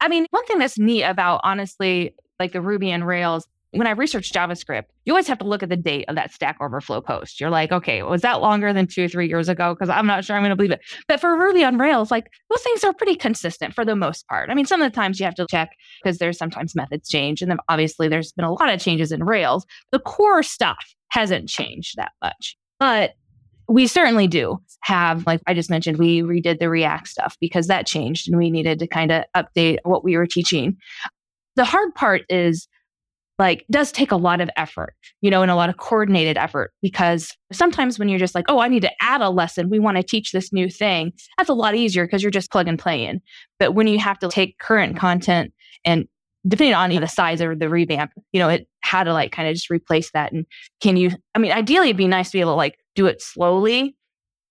I 0.00 0.08
mean, 0.08 0.26
one 0.30 0.46
thing 0.46 0.58
that's 0.58 0.78
neat 0.78 1.02
about 1.02 1.40
honestly, 1.44 2.14
like 2.40 2.52
the 2.52 2.60
Ruby 2.60 2.90
and 2.90 3.06
Rails 3.06 3.46
when 3.74 3.86
I 3.86 3.90
research 3.90 4.32
JavaScript, 4.32 4.84
you 5.04 5.12
always 5.12 5.26
have 5.26 5.38
to 5.38 5.46
look 5.46 5.62
at 5.62 5.68
the 5.68 5.76
date 5.76 6.06
of 6.08 6.14
that 6.14 6.32
Stack 6.32 6.56
Overflow 6.60 7.00
post. 7.00 7.40
You're 7.40 7.50
like, 7.50 7.72
okay, 7.72 8.02
was 8.02 8.22
that 8.22 8.40
longer 8.40 8.72
than 8.72 8.86
two 8.86 9.04
or 9.04 9.08
three 9.08 9.28
years 9.28 9.48
ago? 9.48 9.74
Because 9.74 9.88
I'm 9.88 10.06
not 10.06 10.24
sure 10.24 10.36
I'm 10.36 10.42
going 10.42 10.50
to 10.50 10.56
believe 10.56 10.70
it. 10.70 10.80
But 11.08 11.20
for 11.20 11.36
Ruby 11.36 11.64
on 11.64 11.78
Rails, 11.78 12.10
like 12.10 12.26
those 12.50 12.62
things 12.62 12.84
are 12.84 12.92
pretty 12.92 13.16
consistent 13.16 13.74
for 13.74 13.84
the 13.84 13.96
most 13.96 14.26
part. 14.28 14.50
I 14.50 14.54
mean, 14.54 14.66
some 14.66 14.80
of 14.80 14.90
the 14.90 14.94
times 14.94 15.18
you 15.18 15.24
have 15.24 15.34
to 15.36 15.46
check 15.50 15.70
because 16.02 16.18
there's 16.18 16.38
sometimes 16.38 16.74
methods 16.74 17.08
change. 17.08 17.42
And 17.42 17.50
then 17.50 17.58
obviously 17.68 18.08
there's 18.08 18.32
been 18.32 18.44
a 18.44 18.52
lot 18.52 18.72
of 18.72 18.80
changes 18.80 19.12
in 19.12 19.24
Rails. 19.24 19.66
The 19.90 19.98
core 19.98 20.42
stuff 20.42 20.94
hasn't 21.08 21.48
changed 21.48 21.96
that 21.96 22.12
much. 22.22 22.56
But 22.78 23.14
we 23.68 23.86
certainly 23.86 24.26
do 24.26 24.58
have, 24.82 25.26
like 25.26 25.40
I 25.46 25.54
just 25.54 25.70
mentioned, 25.70 25.98
we 25.98 26.22
redid 26.22 26.58
the 26.58 26.68
React 26.68 27.08
stuff 27.08 27.36
because 27.40 27.66
that 27.68 27.86
changed 27.86 28.28
and 28.28 28.36
we 28.36 28.50
needed 28.50 28.78
to 28.80 28.86
kind 28.86 29.10
of 29.10 29.24
update 29.34 29.78
what 29.84 30.04
we 30.04 30.16
were 30.16 30.26
teaching. 30.26 30.76
The 31.56 31.64
hard 31.64 31.94
part 31.94 32.22
is 32.28 32.68
like 33.38 33.64
does 33.70 33.90
take 33.90 34.12
a 34.12 34.16
lot 34.16 34.40
of 34.40 34.48
effort, 34.56 34.94
you 35.20 35.30
know, 35.30 35.42
and 35.42 35.50
a 35.50 35.56
lot 35.56 35.68
of 35.68 35.76
coordinated 35.76 36.36
effort 36.36 36.72
because 36.82 37.32
sometimes 37.52 37.98
when 37.98 38.08
you're 38.08 38.18
just 38.18 38.34
like, 38.34 38.44
oh, 38.48 38.60
I 38.60 38.68
need 38.68 38.82
to 38.82 38.92
add 39.02 39.20
a 39.20 39.30
lesson, 39.30 39.70
we 39.70 39.80
want 39.80 39.96
to 39.96 40.02
teach 40.02 40.32
this 40.32 40.52
new 40.52 40.68
thing, 40.70 41.12
that's 41.36 41.50
a 41.50 41.54
lot 41.54 41.74
easier 41.74 42.06
because 42.06 42.22
you're 42.22 42.30
just 42.30 42.52
plug 42.52 42.68
and 42.68 42.78
play 42.78 43.04
in. 43.04 43.20
But 43.58 43.72
when 43.74 43.86
you 43.86 43.98
have 43.98 44.18
to 44.20 44.28
take 44.28 44.58
current 44.58 44.96
content 44.96 45.52
and 45.84 46.06
depending 46.46 46.74
on 46.74 46.90
the 46.90 47.08
size 47.08 47.40
of 47.40 47.58
the 47.58 47.68
revamp, 47.68 48.12
you 48.32 48.38
know, 48.38 48.48
it 48.48 48.68
had 48.82 49.04
to 49.04 49.12
like 49.12 49.32
kind 49.32 49.48
of 49.48 49.54
just 49.54 49.70
replace 49.70 50.10
that. 50.12 50.32
And 50.32 50.46
can 50.80 50.96
you, 50.96 51.10
I 51.34 51.38
mean, 51.38 51.52
ideally 51.52 51.88
it'd 51.88 51.96
be 51.96 52.06
nice 52.06 52.30
to 52.30 52.36
be 52.36 52.40
able 52.40 52.52
to 52.52 52.56
like 52.56 52.78
do 52.94 53.06
it 53.06 53.20
slowly 53.20 53.96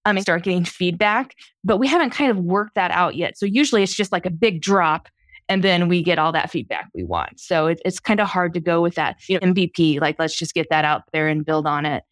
um, 0.06 0.18
and 0.18 0.22
start 0.22 0.44
getting 0.44 0.66
feedback, 0.66 1.36
but 1.64 1.78
we 1.78 1.88
haven't 1.88 2.10
kind 2.10 2.32
of 2.32 2.38
worked 2.40 2.76
that 2.76 2.92
out 2.92 3.16
yet. 3.16 3.38
So 3.38 3.46
usually 3.46 3.84
it's 3.84 3.94
just 3.94 4.12
like 4.12 4.26
a 4.26 4.32
big 4.32 4.62
drop 4.62 5.08
and 5.50 5.64
then 5.64 5.88
we 5.88 6.04
get 6.04 6.20
all 6.20 6.32
that 6.32 6.50
feedback 6.50 6.90
we 6.94 7.04
want. 7.04 7.40
So 7.40 7.68
it, 7.68 7.82
it's 7.86 8.00
kind 8.00 8.20
of 8.20 8.28
hard 8.28 8.54
to 8.54 8.60
go 8.60 8.82
with 8.82 8.96
that 8.96 9.18
you 9.28 9.40
know, 9.40 9.48
MVP, 9.48 10.00
like 10.02 10.18
let's 10.20 10.38
just 10.38 10.54
get 10.54 10.68
that 10.70 10.86
out 10.86 11.04
there 11.12 11.28
and 11.28 11.46
build 11.46 11.68
on 11.68 11.86
it. 11.86 12.04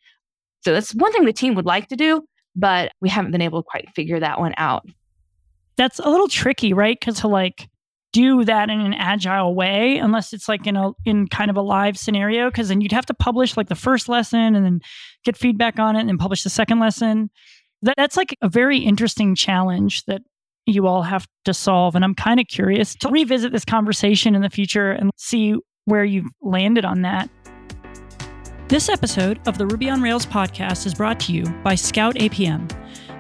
So 0.61 0.73
that's 0.73 0.93
one 0.93 1.11
thing 1.11 1.25
the 1.25 1.33
team 1.33 1.55
would 1.55 1.65
like 1.65 1.88
to 1.88 1.95
do, 1.95 2.23
but 2.55 2.91
we 3.01 3.09
haven't 3.09 3.31
been 3.31 3.41
able 3.41 3.63
to 3.63 3.67
quite 3.67 3.89
figure 3.95 4.19
that 4.19 4.39
one 4.39 4.53
out. 4.57 4.85
That's 5.77 6.00
a 6.00 6.09
little 6.09 6.27
tricky, 6.27 6.73
right? 6.73 7.00
Because 7.00 7.21
to 7.21 7.27
like 7.27 7.67
do 8.13 8.43
that 8.43 8.69
in 8.69 8.81
an 8.81 8.93
agile 8.93 9.55
way, 9.55 9.97
unless 9.97 10.33
it's 10.33 10.50
like 10.50 10.67
in 10.67 10.75
a 10.75 10.91
in 11.05 11.27
kind 11.27 11.50
of 11.50 11.57
a 11.57 11.61
live 11.61 11.97
scenario, 11.97 12.50
because 12.50 12.67
then 12.67 12.81
you'd 12.81 12.91
have 12.91 13.05
to 13.05 13.13
publish 13.13 13.55
like 13.55 13.69
the 13.69 13.75
first 13.75 14.09
lesson 14.09 14.55
and 14.55 14.65
then 14.65 14.81
get 15.23 15.38
feedback 15.38 15.79
on 15.79 15.95
it 15.95 16.01
and 16.01 16.09
then 16.09 16.17
publish 16.17 16.43
the 16.43 16.50
second 16.50 16.79
lesson. 16.79 17.29
That, 17.83 17.96
that's 17.98 18.17
like 18.17 18.37
a 18.41 18.50
very 18.50 18.77
interesting 18.79 19.33
challenge 19.33 20.03
that 20.05 20.22
you 20.65 20.87
all 20.87 21.01
have 21.03 21.27
to 21.45 21.53
solve. 21.53 21.95
And 21.95 22.03
I'm 22.03 22.15
kind 22.15 22.39
of 22.39 22.47
curious 22.47 22.95
to 22.95 23.09
revisit 23.09 23.51
this 23.51 23.65
conversation 23.65 24.35
in 24.35 24.41
the 24.41 24.50
future 24.50 24.91
and 24.91 25.11
see 25.17 25.55
where 25.85 26.03
you've 26.03 26.31
landed 26.41 26.85
on 26.85 27.01
that. 27.01 27.29
This 28.67 28.87
episode 28.87 29.39
of 29.47 29.57
the 29.57 29.67
Ruby 29.67 29.89
on 29.89 30.01
Rails 30.01 30.25
podcast 30.25 30.85
is 30.85 30.93
brought 30.93 31.19
to 31.21 31.33
you 31.33 31.43
by 31.63 31.75
Scout 31.75 32.15
APM. 32.15 32.71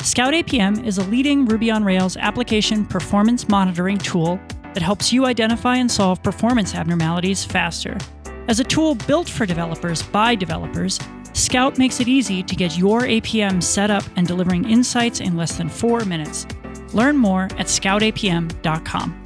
Scout 0.01 0.33
APM 0.33 0.85
is 0.85 0.97
a 0.97 1.03
leading 1.09 1.45
Ruby 1.45 1.69
on 1.69 1.83
Rails 1.83 2.15
application 2.17 2.85
performance 2.85 3.49
monitoring 3.49 3.97
tool 3.97 4.39
that 4.73 4.81
helps 4.81 5.11
you 5.11 5.25
identify 5.25 5.75
and 5.75 5.91
solve 5.91 6.23
performance 6.23 6.73
abnormalities 6.73 7.43
faster. 7.43 7.97
As 8.47 8.59
a 8.59 8.63
tool 8.63 8.95
built 8.95 9.29
for 9.29 9.45
developers 9.45 10.01
by 10.01 10.35
developers, 10.35 10.99
Scout 11.33 11.77
makes 11.77 11.99
it 11.99 12.07
easy 12.07 12.41
to 12.43 12.55
get 12.55 12.77
your 12.77 13.01
APM 13.01 13.61
set 13.61 13.91
up 13.91 14.03
and 14.15 14.25
delivering 14.25 14.69
insights 14.69 15.19
in 15.19 15.35
less 15.35 15.57
than 15.57 15.69
four 15.69 16.05
minutes. 16.05 16.45
Learn 16.93 17.17
more 17.17 17.43
at 17.43 17.67
scoutapm.com. 17.67 19.23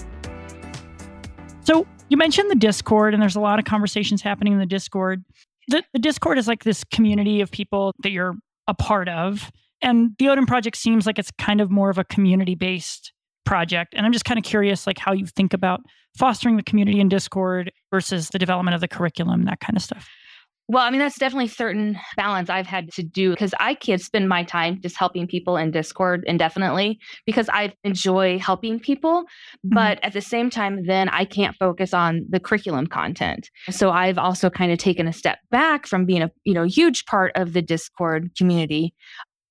So, 1.62 1.88
you 2.10 2.18
mentioned 2.18 2.52
the 2.52 2.56
Discord, 2.56 3.14
and 3.14 3.22
there's 3.22 3.36
a 3.36 3.40
lot 3.40 3.58
of 3.58 3.66
conversations 3.66 4.22
happening 4.22 4.54
in 4.54 4.60
the 4.60 4.66
Discord. 4.68 5.24
The, 5.68 5.84
the 5.94 6.00
Discord 6.00 6.38
is 6.38 6.48
like 6.48 6.64
this 6.64 6.84
community 6.84 7.42
of 7.42 7.50
people 7.50 7.94
that 8.04 8.12
you're 8.12 8.36
a 8.68 8.74
part 8.74 9.10
of. 9.10 9.52
And 9.82 10.12
the 10.20 10.30
Odin 10.30 10.46
project 10.46 10.78
seems 10.78 11.06
like 11.06 11.18
it's 11.18 11.32
kind 11.40 11.62
of 11.62 11.72
more 11.72 11.90
of 11.90 11.98
a 11.98 12.04
community 12.04 12.56
based 12.56 13.12
project. 13.46 13.94
And 13.96 14.06
I'm 14.06 14.14
just 14.14 14.26
kind 14.26 14.38
of 14.38 14.44
curious, 14.44 14.86
like 14.86 14.98
how 15.00 15.14
you 15.14 15.26
think 15.26 15.54
about 15.54 15.82
fostering 16.18 16.58
the 16.58 16.64
community 16.64 17.00
in 17.00 17.10
Discord 17.10 17.72
versus 17.92 18.30
the 18.30 18.40
development 18.40 18.76
of 18.76 18.82
the 18.82 18.88
curriculum, 18.88 19.46
that 19.46 19.60
kind 19.60 19.76
of 19.76 19.84
stuff. 19.84 20.08
Well, 20.68 20.84
I 20.84 20.90
mean, 20.90 21.00
that's 21.00 21.20
definitely 21.20 21.48
certain 21.48 22.00
balance 22.18 22.50
I've 22.50 22.66
had 22.66 22.92
to 22.94 23.04
do 23.04 23.32
because 23.32 23.54
I 23.60 23.76
can't 23.76 24.02
spend 24.02 24.28
my 24.28 24.44
time 24.44 24.80
just 24.82 24.98
helping 24.98 25.28
people 25.28 25.58
in 25.58 25.70
Discord 25.70 26.24
indefinitely 26.26 27.00
because 27.28 27.48
I 27.50 27.74
enjoy 27.84 28.40
helping 28.40 28.80
people. 28.80 29.24
Mm-hmm. 29.24 29.76
But 29.76 30.04
at 30.04 30.14
the 30.14 30.22
same 30.22 30.50
time, 30.50 30.86
then 30.88 31.10
I 31.10 31.24
can't 31.24 31.56
focus 31.56 31.94
on 31.94 32.26
the 32.30 32.40
curriculum 32.40 32.88
content. 32.88 33.52
So 33.70 33.92
I've 33.92 34.18
also 34.18 34.50
kind 34.50 34.72
of 34.72 34.80
taken 34.80 35.08
a 35.08 35.14
step 35.14 35.38
back 35.52 35.86
from 35.86 36.06
being 36.06 36.24
a 36.24 36.32
you 36.46 36.54
know 36.54 36.64
huge 36.64 37.06
part 37.06 37.32
of 37.36 37.54
the 37.54 37.62
Discord 37.62 38.32
community 38.36 38.96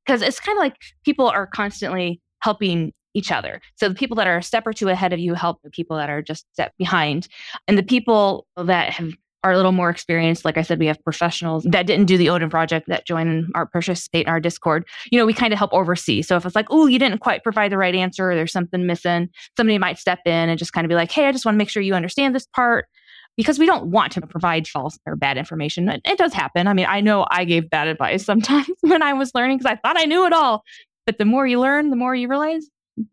because 0.04 0.20
it's 0.20 0.40
kind 0.40 0.58
of 0.58 0.60
like 0.60 0.76
people 1.04 1.28
are 1.28 1.46
constantly 1.46 2.20
helping 2.42 2.92
each 3.14 3.30
other. 3.30 3.60
So 3.76 3.88
the 3.88 3.94
people 3.94 4.16
that 4.16 4.26
are 4.26 4.38
a 4.38 4.42
step 4.42 4.66
or 4.66 4.72
two 4.72 4.88
ahead 4.88 5.12
of 5.12 5.20
you 5.20 5.34
help 5.34 5.62
the 5.62 5.70
people 5.70 5.96
that 5.96 6.10
are 6.10 6.20
just 6.20 6.44
step 6.52 6.72
behind. 6.76 7.28
And 7.68 7.78
the 7.78 7.82
people 7.84 8.46
that 8.56 8.90
have 8.90 9.12
are 9.44 9.52
a 9.52 9.56
little 9.56 9.72
more 9.72 9.90
experienced. 9.90 10.44
Like 10.44 10.56
I 10.56 10.62
said, 10.62 10.78
we 10.78 10.86
have 10.86 11.02
professionals 11.04 11.64
that 11.64 11.86
didn't 11.86 12.06
do 12.06 12.16
the 12.16 12.30
Odin 12.30 12.48
project 12.48 12.88
that 12.88 13.06
join 13.06 13.50
our 13.54 13.66
participate 13.66 14.26
in 14.26 14.30
our 14.30 14.40
Discord. 14.40 14.86
You 15.12 15.18
know, 15.18 15.26
we 15.26 15.34
kind 15.34 15.52
of 15.52 15.58
help 15.58 15.72
oversee. 15.74 16.22
So 16.22 16.36
if 16.36 16.46
it's 16.46 16.56
like, 16.56 16.66
oh, 16.70 16.86
you 16.86 16.98
didn't 16.98 17.18
quite 17.18 17.44
provide 17.44 17.70
the 17.70 17.76
right 17.76 17.94
answer, 17.94 18.30
or 18.30 18.34
there's 18.34 18.52
something 18.52 18.86
missing, 18.86 19.28
somebody 19.56 19.76
might 19.76 19.98
step 19.98 20.20
in 20.24 20.48
and 20.48 20.58
just 20.58 20.72
kind 20.72 20.86
of 20.86 20.88
be 20.88 20.94
like, 20.94 21.12
hey, 21.12 21.26
I 21.26 21.32
just 21.32 21.44
want 21.44 21.54
to 21.54 21.58
make 21.58 21.68
sure 21.68 21.82
you 21.82 21.94
understand 21.94 22.34
this 22.34 22.46
part. 22.46 22.86
Because 23.36 23.58
we 23.58 23.66
don't 23.66 23.86
want 23.86 24.12
to 24.12 24.20
provide 24.20 24.68
false 24.68 24.96
or 25.06 25.16
bad 25.16 25.36
information. 25.36 25.88
It, 25.88 26.02
it 26.04 26.18
does 26.18 26.32
happen. 26.32 26.68
I 26.68 26.72
mean, 26.72 26.86
I 26.88 27.00
know 27.00 27.26
I 27.28 27.44
gave 27.44 27.68
bad 27.68 27.88
advice 27.88 28.24
sometimes 28.26 28.70
when 28.80 29.02
I 29.02 29.12
was 29.12 29.32
learning 29.34 29.58
because 29.58 29.72
I 29.72 29.76
thought 29.76 29.98
I 29.98 30.04
knew 30.04 30.24
it 30.24 30.32
all. 30.32 30.62
But 31.04 31.18
the 31.18 31.24
more 31.24 31.44
you 31.44 31.58
learn, 31.60 31.90
the 31.90 31.96
more 31.96 32.14
you 32.14 32.28
realize 32.28 32.64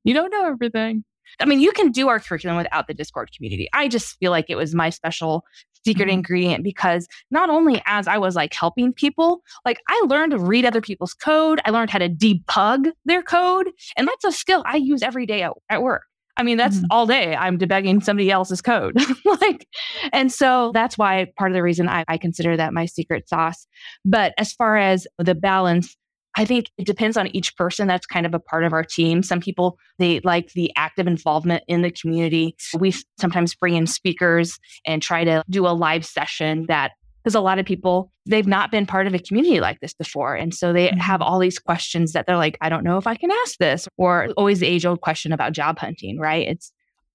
you 0.03 0.13
don't 0.13 0.29
know 0.29 0.45
everything. 0.45 1.03
I 1.39 1.45
mean, 1.45 1.59
you 1.59 1.71
can 1.71 1.91
do 1.91 2.07
our 2.07 2.19
curriculum 2.19 2.57
without 2.57 2.87
the 2.87 2.93
Discord 2.93 3.31
community. 3.35 3.67
I 3.73 3.87
just 3.87 4.17
feel 4.19 4.31
like 4.31 4.45
it 4.49 4.55
was 4.55 4.75
my 4.75 4.89
special 4.89 5.43
secret 5.85 6.05
mm-hmm. 6.05 6.15
ingredient 6.15 6.63
because 6.63 7.07
not 7.29 7.49
only 7.49 7.81
as 7.85 8.07
I 8.07 8.17
was 8.17 8.35
like 8.35 8.53
helping 8.53 8.93
people, 8.93 9.41
like 9.65 9.79
I 9.87 10.03
learned 10.07 10.31
to 10.31 10.39
read 10.39 10.65
other 10.65 10.81
people's 10.81 11.13
code, 11.13 11.61
I 11.65 11.71
learned 11.71 11.89
how 11.89 11.99
to 11.99 12.09
debug 12.09 12.91
their 13.05 13.23
code. 13.23 13.69
And 13.97 14.07
that's 14.07 14.25
a 14.25 14.31
skill 14.31 14.63
I 14.65 14.77
use 14.77 15.01
every 15.01 15.25
day 15.25 15.43
at, 15.43 15.53
at 15.69 15.81
work. 15.81 16.03
I 16.37 16.43
mean, 16.43 16.57
that's 16.57 16.77
mm-hmm. 16.77 16.85
all 16.91 17.05
day. 17.05 17.35
I'm 17.35 17.57
debugging 17.57 18.03
somebody 18.03 18.31
else's 18.31 18.61
code. 18.61 18.97
like, 19.41 19.67
and 20.13 20.31
so 20.31 20.71
that's 20.73 20.97
why 20.97 21.27
part 21.37 21.51
of 21.51 21.55
the 21.55 21.63
reason 21.63 21.89
I, 21.89 22.05
I 22.07 22.17
consider 22.17 22.55
that 22.57 22.73
my 22.73 22.85
secret 22.85 23.27
sauce. 23.27 23.67
But 24.05 24.33
as 24.37 24.53
far 24.53 24.77
as 24.77 25.07
the 25.19 25.35
balance, 25.35 25.95
I 26.35 26.45
think 26.45 26.69
it 26.77 26.85
depends 26.85 27.17
on 27.17 27.27
each 27.35 27.55
person 27.57 27.87
that's 27.87 28.05
kind 28.05 28.25
of 28.25 28.33
a 28.33 28.39
part 28.39 28.63
of 28.63 28.71
our 28.71 28.83
team. 28.83 29.21
Some 29.21 29.41
people, 29.41 29.77
they 29.99 30.21
like 30.21 30.53
the 30.53 30.71
active 30.77 31.07
involvement 31.07 31.63
in 31.67 31.81
the 31.81 31.91
community. 31.91 32.55
We 32.77 32.93
sometimes 33.19 33.53
bring 33.53 33.75
in 33.75 33.85
speakers 33.85 34.57
and 34.85 35.01
try 35.01 35.25
to 35.25 35.43
do 35.49 35.67
a 35.67 35.69
live 35.69 36.05
session 36.05 36.67
that, 36.67 36.91
because 37.23 37.35
a 37.35 37.41
lot 37.41 37.59
of 37.59 37.65
people, 37.65 38.11
they've 38.25 38.47
not 38.47 38.71
been 38.71 38.85
part 38.85 39.07
of 39.07 39.13
a 39.13 39.19
community 39.19 39.59
like 39.59 39.79
this 39.81 39.93
before. 39.93 40.33
And 40.33 40.53
so 40.53 40.71
they 40.73 40.87
mm-hmm. 40.87 40.99
have 40.99 41.21
all 41.21 41.37
these 41.37 41.59
questions 41.59 42.13
that 42.13 42.25
they're 42.25 42.37
like, 42.37 42.57
I 42.61 42.69
don't 42.69 42.83
know 42.83 42.97
if 42.97 43.07
I 43.07 43.15
can 43.15 43.29
ask 43.29 43.57
this, 43.57 43.87
or 43.97 44.29
always 44.37 44.61
the 44.61 44.67
age 44.67 44.85
old 44.85 45.01
question 45.01 45.33
about 45.33 45.51
job 45.51 45.79
hunting, 45.79 46.17
right? 46.17 46.47
It's, 46.47 46.71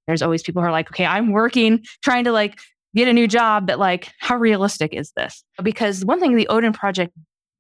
there's 0.07 0.23
always 0.23 0.43
people 0.43 0.63
who 0.63 0.69
are 0.69 0.73
like, 0.73 0.91
okay, 0.91 1.07
I'm 1.07 1.33
working, 1.33 1.85
trying 2.05 2.25
to 2.25 2.33
like 2.33 2.59
get 2.95 3.09
a 3.09 3.13
new 3.13 3.27
job, 3.27 3.67
but 3.67 3.79
like, 3.79 4.13
how 4.21 4.37
realistic 4.37 4.93
is 4.95 5.11
this? 5.17 5.43
Because 5.63 6.05
one 6.05 6.21
thing 6.21 6.37
the 6.37 6.49
Odin 6.49 6.73
Project 6.73 7.13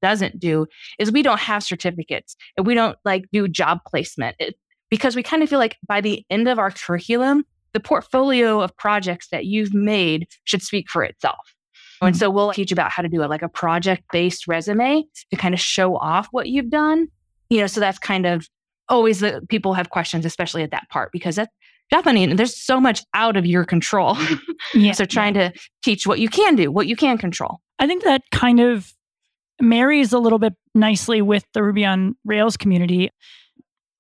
doesn't 0.03 0.39
do 0.39 0.67
is 0.99 1.13
we 1.13 1.23
don't 1.23 1.41
have 1.41 1.63
certificates 1.63 2.37
and 2.57 2.67
we 2.67 2.75
don't 2.75 2.97
like 3.05 3.25
do 3.33 3.49
job 3.49 3.79
placement. 3.87 4.37
It, 4.39 4.57
because 4.91 5.17
we 5.17 5.23
kind 5.23 5.43
of 5.43 5.49
feel 5.49 5.59
like 5.59 5.77
by 5.87 6.01
the 6.01 6.25
end 6.31 6.49
of 6.49 6.59
our 6.59 6.71
curriculum, 6.71 7.45
the 7.73 7.81
portfolio 7.81 8.61
of 8.61 8.77
projects 8.77 9.29
that 9.31 9.45
you've 9.45 9.75
made 9.75 10.29
should 10.45 10.63
speak 10.63 10.89
for 10.89 11.03
itself. 11.03 11.55
Mm-hmm. 11.97 12.07
And 12.07 12.17
so 12.17 12.31
we'll 12.31 12.53
teach 12.53 12.73
about 12.73 12.91
how 12.91 13.03
to 13.03 13.09
do 13.09 13.23
it 13.23 13.31
like 13.31 13.43
a 13.43 13.49
project 13.49 14.05
based 14.13 14.47
resume 14.47 15.05
to 15.31 15.37
kind 15.37 15.55
of 15.55 15.61
show 15.61 15.97
off 15.97 16.29
what 16.31 16.49
you've 16.49 16.71
done. 16.71 17.09
You 17.51 17.61
know, 17.61 17.67
so 17.67 17.81
that's 17.81 17.99
kind 17.99 18.27
of 18.27 18.49
always 18.89 19.21
the 19.21 19.43
people 19.49 19.75
have 19.75 19.91
questions, 19.91 20.25
especially 20.25 20.63
at 20.63 20.71
that 20.71 20.89
part, 20.91 21.11
because 21.13 21.37
that's 21.37 21.53
Japanese, 21.91 22.37
there's 22.37 22.61
so 22.61 22.81
much 22.81 23.05
out 23.15 23.37
of 23.37 23.47
your 23.47 23.65
control. 23.65 24.17
yeah, 24.75 24.93
so 24.93 25.05
trying 25.05 25.37
yeah. 25.37 25.51
to 25.51 25.61
teach 25.85 26.07
what 26.07 26.19
you 26.19 26.29
can 26.29 26.57
do, 26.57 26.71
what 26.71 26.87
you 26.87 26.97
can 26.97 27.19
control. 27.19 27.61
I 27.79 27.87
think 27.87 28.05
that 28.05 28.23
kind 28.33 28.61
of 28.61 28.93
marries 29.61 30.13
a 30.13 30.19
little 30.19 30.39
bit 30.39 30.55
nicely 30.75 31.23
with 31.23 31.45
the 31.55 31.63
Ruby 31.63 31.85
on 31.85 32.17
Rails 32.25 32.57
community. 32.57 33.11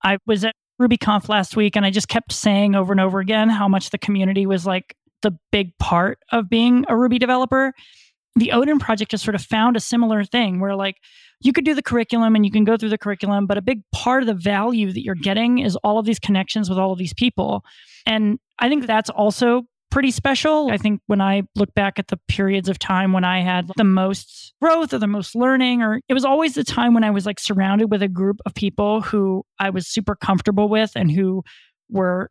I 0.03 0.19
was 0.27 0.45
at 0.45 0.55
RubyConf 0.81 1.29
last 1.29 1.57
week 1.57 1.77
and 1.77 1.87
I 1.87 1.91
just 1.91 2.09
kept 2.09 2.33
saying 2.33 2.75
over 2.75 2.93
and 2.93 3.01
over 3.01 3.21
again 3.21 3.49
how 3.49 3.69
much 3.69 3.91
the 3.91 3.99
community 3.99 4.47
was 4.47 4.67
like 4.67 4.95
the 5.23 5.33
big 5.51 5.77
part 5.79 6.19
of 6.33 6.51
being 6.51 6.85
a 6.89 6.97
Ruby 6.97 7.19
developer. 7.19 7.73
The 8.37 8.53
Odin 8.53 8.79
project 8.79 9.13
has 9.13 9.23
sort 9.23 9.35
of 9.35 9.43
found 9.43 9.77
a 9.77 9.81
similar 9.81 10.23
thing 10.25 10.61
where 10.61 10.77
like 10.77 10.97
you 11.41 11.53
could 11.53 11.65
do 11.65 11.75
the 11.75 11.83
curriculum 11.83 12.35
and 12.35 12.45
you 12.45 12.53
can 12.53 12.65
go 12.65 12.77
through 12.77 12.91
the 12.91 12.99
curriculum, 12.99 13.47
but 13.47 13.57
a 13.57 13.63
big 13.63 13.81
part 13.93 14.23
of 14.23 14.27
the 14.27 14.35
value 14.35 14.93
that 14.93 15.03
you're 15.03 15.15
getting 15.15 15.59
is 15.59 15.77
all 15.77 15.99
of 15.99 16.05
these 16.05 16.19
connections 16.19 16.69
with 16.69 16.79
all 16.79 16.93
of 16.93 16.99
these 16.99 17.15
people. 17.15 17.65
And 18.05 18.39
I 18.59 18.69
think 18.69 18.87
that's 18.87 19.11
also 19.11 19.63
pretty 19.91 20.11
special. 20.11 20.71
I 20.71 20.77
think 20.77 21.01
when 21.07 21.21
I 21.21 21.43
look 21.55 21.73
back 21.75 21.99
at 21.99 22.09
the 22.09 22.19
periods 22.29 22.69
of 22.69 22.79
time 22.79 23.13
when 23.13 23.25
I 23.25 23.41
had 23.41 23.71
the 23.77 23.85
most 23.85 24.55
growth 24.61 24.93
or 24.93 24.99
the 24.99 25.07
most 25.07 25.35
learning, 25.35 25.83
or 25.83 26.01
it 26.09 26.15
was 26.15 26.25
always 26.25 26.55
the 26.55 26.65
time 26.65 26.95
when 26.95 27.05
I 27.05 27.11
was 27.11 27.27
like 27.27 27.41
surrounded 27.41 27.91
with 27.91 28.03
a 28.03 28.09
group 28.09 28.41
of 28.47 28.55
people 28.55 29.01
who 29.01 29.45
I 29.59 29.71
was 29.71 29.87
super 29.87 30.15
comfortable 30.15 30.69
with 30.69 30.93
and 30.97 31.11
who 31.11 31.43
were 31.91 32.31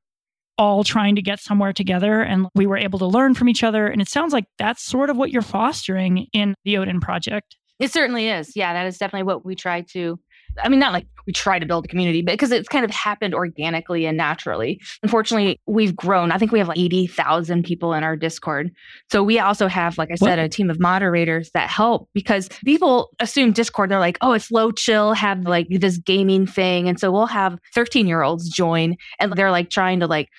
all 0.58 0.84
trying 0.84 1.16
to 1.16 1.22
get 1.22 1.40
somewhere 1.40 1.74
together 1.74 2.22
and 2.22 2.48
we 2.56 2.66
were 2.66 2.78
able 2.78 3.00
to 3.00 3.06
learn 3.06 3.34
from 3.34 3.50
each 3.50 3.64
other. 3.64 3.88
And 3.88 4.02
it 4.02 4.08
sounds 4.08 4.32
like 4.32 4.46
that's 4.58 4.84
sort 4.84 5.10
of 5.10 5.18
what 5.18 5.32
you're 5.32 5.42
fostering 5.42 6.28
in 6.34 6.56
the 6.64 6.78
Odin 6.78 7.02
project. 7.02 7.58
It 7.80 7.92
certainly 7.92 8.30
is. 8.30 8.56
Yeah, 8.56 8.74
that 8.74 8.88
is 8.88 8.98
definitely 8.98 9.26
what 9.26 9.46
we 9.46 9.56
try 9.56 9.82
to. 9.92 10.18
I 10.64 10.70
mean, 10.70 10.80
not 10.80 10.94
like 10.94 11.08
we 11.26 11.34
try 11.34 11.60
to 11.60 11.66
build 11.66 11.86
a 11.86 11.88
community, 11.88 12.22
but 12.22 12.34
because 12.34 12.52
it's 12.52 12.68
kind 12.68 12.86
of 12.86 12.92
happened 12.92 13.34
organically 13.34 14.06
and 14.06 14.18
naturally. 14.18 14.80
Unfortunately, 15.04 15.60
we've 15.66 15.96
grown. 15.96 16.32
I 16.32 16.38
think 16.38 16.52
we 16.52 16.60
have 16.60 16.68
like 16.68 16.78
80,000 16.78 17.64
people 17.64 17.94
in 17.94 18.04
our 18.04 18.16
Discord. 18.16 18.72
So 19.12 19.24
we 19.24 19.40
also 19.40 19.68
have, 19.68 19.98
like 19.98 20.12
I 20.12 20.16
said, 20.16 20.38
what? 20.38 20.40
a 20.40 20.50
team 20.50 20.70
of 20.70 20.80
moderators 20.80 21.52
that 21.54 21.70
help 21.70 22.10
because 22.14 22.50
people 22.64 23.10
assume 23.20 23.52
Discord, 23.52 23.90
they're 23.90 24.00
like, 24.00 24.18
oh, 24.22 24.34
it's 24.34 24.52
low 24.52 24.72
chill, 24.72 25.14
have 25.14 25.42
like 25.42 25.68
this 25.70 25.98
gaming 25.98 26.46
thing. 26.46 26.88
And 26.88 27.00
so 27.00 27.12
we'll 27.12 27.26
have 27.26 27.58
13 27.74 28.08
year 28.08 28.22
olds 28.22 28.50
join 28.50 28.96
and 29.20 29.34
they're 29.34 29.52
like 29.52 29.70
trying 29.70 30.00
to 30.02 30.08
like 30.08 30.30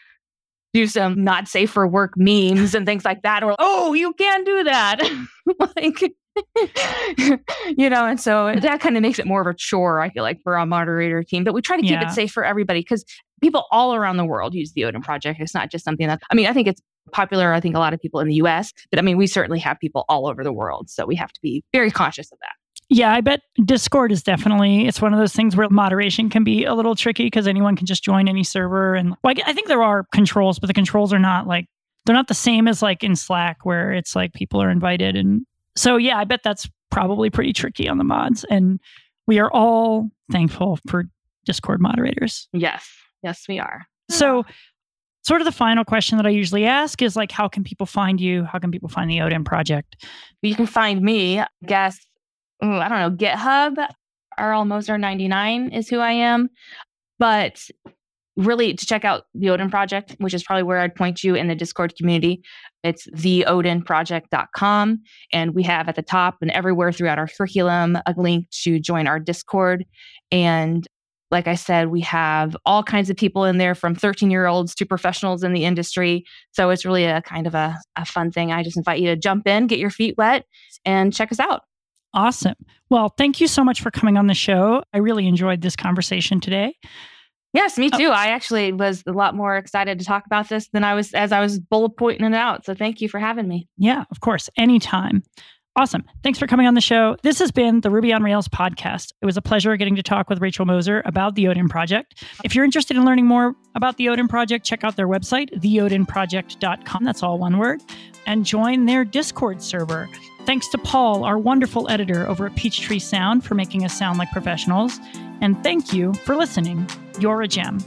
do 0.73 0.87
some 0.87 1.25
not 1.25 1.49
safe 1.49 1.71
for 1.71 1.89
work 1.89 2.13
memes 2.17 2.75
and 2.75 2.87
things 2.87 3.05
like 3.05 3.23
that. 3.23 3.43
Or, 3.43 3.57
oh, 3.59 3.95
you 3.95 4.13
can't 4.13 4.45
do 4.45 4.65
that. 4.65 5.01
like, 5.77 6.13
you 7.77 7.91
know, 7.91 8.07
and 8.07 8.21
so 8.21 8.55
that 8.59 8.81
kind 8.81 8.97
of 8.97 9.03
makes 9.03 9.19
it 9.19 9.27
more 9.27 9.41
of 9.41 9.47
a 9.47 9.55
chore, 9.55 10.01
I 10.01 10.11
feel 10.11 10.23
like, 10.23 10.43
for 10.43 10.59
our 10.59 10.67
moderator 10.67 11.23
team. 11.23 11.45
But 11.45 11.55
we 11.55 11.63
try 11.63 11.77
to 11.77 11.83
keep 11.83 11.93
yeah. 11.93 12.11
it 12.11 12.15
safe 12.15 12.33
for 12.33 12.45
everybody 12.45 12.81
because 12.81 13.05
people 13.41 13.67
all 13.71 13.95
around 13.95 14.17
the 14.17 14.25
world 14.25 14.55
use 14.55 14.73
the 14.73 14.85
Odin 14.85 15.03
project. 15.03 15.41
It's 15.41 15.55
not 15.55 15.71
just 15.71 15.85
something 15.85 16.07
that, 16.07 16.21
I 16.31 16.35
mean, 16.35 16.47
I 16.47 16.53
think 16.53 16.69
it's 16.69 16.81
popular. 17.13 17.53
I 17.53 17.61
think 17.61 17.77
a 17.77 17.79
lot 17.79 17.95
of 17.95 18.01
people 18.01 18.21
in 18.21 18.29
the 18.29 18.35
US, 18.37 18.73
but 18.91 18.99
I 18.99 19.03
mean, 19.03 19.17
we 19.17 19.27
certainly 19.27 19.59
have 19.61 19.79
people 19.79 20.05
all 20.09 20.27
over 20.27 20.43
the 20.43 20.53
world. 20.53 20.91
So 20.91 21.07
we 21.07 21.17
have 21.17 21.33
to 21.33 21.41
be 21.41 21.63
very 21.73 21.91
conscious 21.91 22.31
of 22.33 22.39
that. 22.41 22.53
Yeah, 22.89 23.13
I 23.13 23.21
bet 23.21 23.41
Discord 23.65 24.13
is 24.13 24.23
definitely 24.23 24.87
it's 24.87 25.03
one 25.03 25.13
of 25.13 25.19
those 25.19 25.33
things 25.33 25.57
where 25.57 25.69
moderation 25.69 26.31
can 26.31 26.45
be 26.45 26.65
a 26.65 26.73
little 26.73 26.95
tricky 26.95 27.25
because 27.25 27.49
anyone 27.49 27.75
can 27.75 27.87
just 27.87 28.05
join 28.05 28.29
any 28.29 28.45
server 28.45 28.95
and 28.95 29.15
like 29.25 29.41
I 29.45 29.53
think 29.53 29.67
there 29.67 29.83
are 29.83 30.07
controls, 30.13 30.61
but 30.61 30.69
the 30.69 30.75
controls 30.75 31.13
are 31.13 31.19
not 31.19 31.49
like 31.49 31.67
they're 32.05 32.15
not 32.15 32.29
the 32.29 32.35
same 32.35 32.69
as 32.69 32.83
like 32.83 33.03
in 33.03 33.17
Slack 33.17 33.65
where 33.65 33.93
it's 33.93 34.15
like 34.15 34.33
people 34.35 34.63
are 34.63 34.71
invited 34.71 35.17
and 35.17 35.45
so 35.77 35.97
yeah, 35.97 36.19
I 36.19 36.25
bet 36.25 36.41
that's 36.43 36.69
probably 36.91 37.31
pretty 37.31 37.53
tricky 37.53 37.89
on 37.89 37.99
the 37.99 38.05
mods. 38.05 38.45
And 38.45 38.81
we 39.27 39.39
are 39.39 39.51
all 39.53 40.11
thankful 40.33 40.79
for 40.89 41.05
Discord 41.45 41.81
moderators. 41.81 42.49
Yes. 42.53 42.89
Yes, 43.23 43.45
we 43.49 43.59
are. 43.59 43.87
So 44.09 44.45
sort 45.23 45.41
of 45.41 45.45
the 45.45 45.53
final 45.53 45.85
question 45.85 46.17
that 46.17 46.27
I 46.27 46.31
usually 46.31 46.65
ask 46.65 47.03
is 47.03 47.17
like, 47.17 47.33
how 47.33 47.49
can 47.49 47.65
people 47.65 47.87
find 47.87 48.21
you? 48.21 48.45
How 48.45 48.59
can 48.59 48.71
people 48.71 48.89
find 48.89 49.11
the 49.11 49.21
Odin 49.21 49.45
project? 49.45 50.05
You 50.43 50.55
can 50.55 50.67
find 50.67 51.03
me, 51.03 51.41
I 51.41 51.49
guess, 51.65 51.99
ooh, 52.65 52.75
I 52.75 52.89
don't 52.89 53.01
know, 53.01 53.27
GitHub, 53.27 53.89
RL 54.39 54.65
Moser 54.65 54.99
99 54.99 55.71
is 55.71 55.89
who 55.89 55.99
I 55.99 56.13
am. 56.13 56.49
But 57.19 57.69
really 58.37 58.75
to 58.75 58.87
check 58.87 59.05
out 59.05 59.25
the 59.35 59.51
Odin 59.51 59.71
project, 59.71 60.15
which 60.19 60.35
is 60.35 60.45
probably 60.45 60.63
where 60.63 60.79
I'd 60.79 60.95
point 60.95 61.25
you 61.25 61.35
in 61.35 61.49
the 61.49 61.55
Discord 61.55 61.95
community. 61.97 62.43
It's 62.83 63.07
theodinproject.com. 63.09 65.03
And 65.33 65.55
we 65.55 65.63
have 65.63 65.89
at 65.89 65.97
the 65.97 66.03
top 66.03 66.37
and 66.43 66.51
everywhere 66.51 66.93
throughout 66.93 67.19
our 67.19 67.29
curriculum 67.29 67.97
a 68.07 68.15
link 68.17 68.49
to 68.63 68.79
join 68.79 69.07
our 69.07 69.19
Discord. 69.19 69.85
And 70.31 70.87
like 71.31 71.49
I 71.49 71.55
said, 71.55 71.89
we 71.89 72.03
have 72.03 72.57
all 72.65 72.83
kinds 72.83 73.11
of 73.11 73.17
people 73.17 73.45
in 73.45 73.59
there 73.59 73.75
from 73.75 73.95
13 73.95 74.31
year 74.31 74.47
olds 74.47 74.75
to 74.77 74.87
professionals 74.87 75.43
in 75.43 75.53
the 75.53 75.65
industry. 75.65 76.25
So 76.53 76.71
it's 76.71 76.85
really 76.85 77.05
a 77.05 77.23
kind 77.23 77.47
of 77.47 77.55
a, 77.55 77.77
a 77.97 78.05
fun 78.05 78.31
thing. 78.31 78.53
I 78.53 78.63
just 78.63 78.77
invite 78.77 79.01
you 79.01 79.09
to 79.09 79.17
jump 79.17 79.49
in, 79.49 79.67
get 79.67 79.79
your 79.79 79.91
feet 79.91 80.15
wet, 80.17 80.45
and 80.85 81.13
check 81.13 81.33
us 81.33 81.41
out. 81.41 81.63
Awesome. 82.15 82.55
Well, 82.89 83.13
thank 83.19 83.41
you 83.41 83.49
so 83.49 83.65
much 83.65 83.81
for 83.81 83.91
coming 83.91 84.17
on 84.17 84.27
the 84.27 84.35
show. 84.35 84.83
I 84.93 84.99
really 84.99 85.27
enjoyed 85.27 85.63
this 85.63 85.77
conversation 85.77 86.41
today. 86.41 86.75
Yes, 87.57 87.79
me 87.79 87.89
oh. 87.93 87.99
too. 87.99 88.09
Oh. 88.09 88.13
I 88.13 88.29
actually 88.29 88.73
was 88.73 89.03
a 89.07 89.13
lot 89.13 89.35
more 89.35 89.57
excited 89.57 89.99
to 89.99 90.05
talk 90.05 90.27
about 90.27 90.49
this 90.49 90.69
than 90.69 90.85
I 90.85 90.95
was 90.95 91.15
as 91.15 91.33
I 91.33 91.41
was 91.41 91.59
bullet 91.59 91.97
pointing 91.97 92.27
it 92.27 92.35
out. 92.35 92.65
So 92.65 92.75
thank 92.75 93.01
you 93.01 93.09
for 93.09 93.19
having 93.19 93.49
me. 93.49 93.67
Yeah, 93.79 94.05
of 94.11 94.21
course. 94.21 94.51
Anytime. 94.57 95.23
Awesome. 95.79 96.05
Thanks 96.23 96.39
for 96.39 96.47
coming 96.47 96.67
on 96.67 96.73
the 96.73 96.81
show. 96.81 97.17
This 97.23 97.39
has 97.39 97.51
been 97.51 97.83
the 97.83 97.91
Ruby 97.91 98.11
on 98.11 98.23
Rails 98.23 98.49
podcast. 98.49 99.13
It 99.21 99.27
was 99.27 99.37
a 99.37 99.43
pleasure 99.43 99.77
getting 99.77 99.95
to 99.97 100.03
talk 100.03 100.31
with 100.31 100.41
Rachel 100.41 100.65
Moser 100.65 101.03
about 101.05 101.35
the 101.35 101.49
Odin 101.49 101.69
Project. 101.69 102.25
If 102.45 102.55
you're 102.55 102.65
interested 102.65 102.97
in 102.97 103.05
learning 103.05 103.27
more 103.27 103.55
about 103.75 103.99
the 103.99 104.09
Odin 104.09 104.27
Project, 104.27 104.65
check 104.65 104.85
out 104.85 104.97
their 104.97 105.07
website, 105.07 105.53
theodinproject.com. 105.61 107.05
That's 107.05 107.23
all 107.23 107.39
one 107.39 107.59
word. 107.59 107.83
And 108.27 108.47
join 108.47 108.87
their 108.87 109.05
Discord 109.05 109.63
server. 109.63 110.09
Thanks 110.47 110.67
to 110.69 110.79
Paul, 110.79 111.25
our 111.25 111.39
wonderful 111.39 111.91
editor 111.91 112.27
over 112.27 112.47
at 112.47 112.57
Peachtree 112.57 112.99
Sound, 112.99 113.45
for 113.45 113.55
making 113.55 113.85
us 113.85 113.97
sound 113.97 114.19
like 114.19 114.31
professionals. 114.31 114.99
And 115.41 115.63
thank 115.63 115.93
you 115.93 116.13
for 116.15 116.37
listening. 116.37 116.89
You're 117.19 117.43
a 117.43 117.49
gem. 117.49 117.79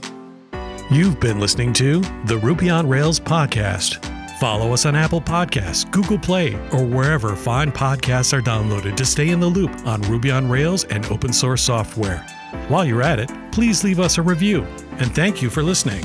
You've 0.90 1.20
been 1.20 1.38
listening 1.38 1.72
to 1.74 2.00
the 2.24 2.38
Ruby 2.42 2.68
on 2.68 2.88
Rails 2.88 3.20
podcast. 3.20 4.04
Follow 4.40 4.72
us 4.72 4.86
on 4.86 4.96
Apple 4.96 5.20
Podcasts, 5.20 5.88
Google 5.90 6.18
Play, 6.18 6.54
or 6.72 6.84
wherever 6.84 7.36
fine 7.36 7.70
podcasts 7.70 8.32
are 8.32 8.40
downloaded 8.40 8.96
to 8.96 9.04
stay 9.04 9.28
in 9.28 9.38
the 9.38 9.46
loop 9.46 9.70
on 9.86 10.00
Ruby 10.02 10.30
on 10.30 10.48
Rails 10.48 10.84
and 10.84 11.04
open 11.06 11.32
source 11.32 11.62
software. 11.62 12.26
While 12.68 12.86
you're 12.86 13.02
at 13.02 13.18
it, 13.18 13.30
please 13.52 13.84
leave 13.84 14.00
us 14.00 14.18
a 14.18 14.22
review. 14.22 14.62
And 14.92 15.14
thank 15.14 15.42
you 15.42 15.50
for 15.50 15.62
listening. 15.62 16.02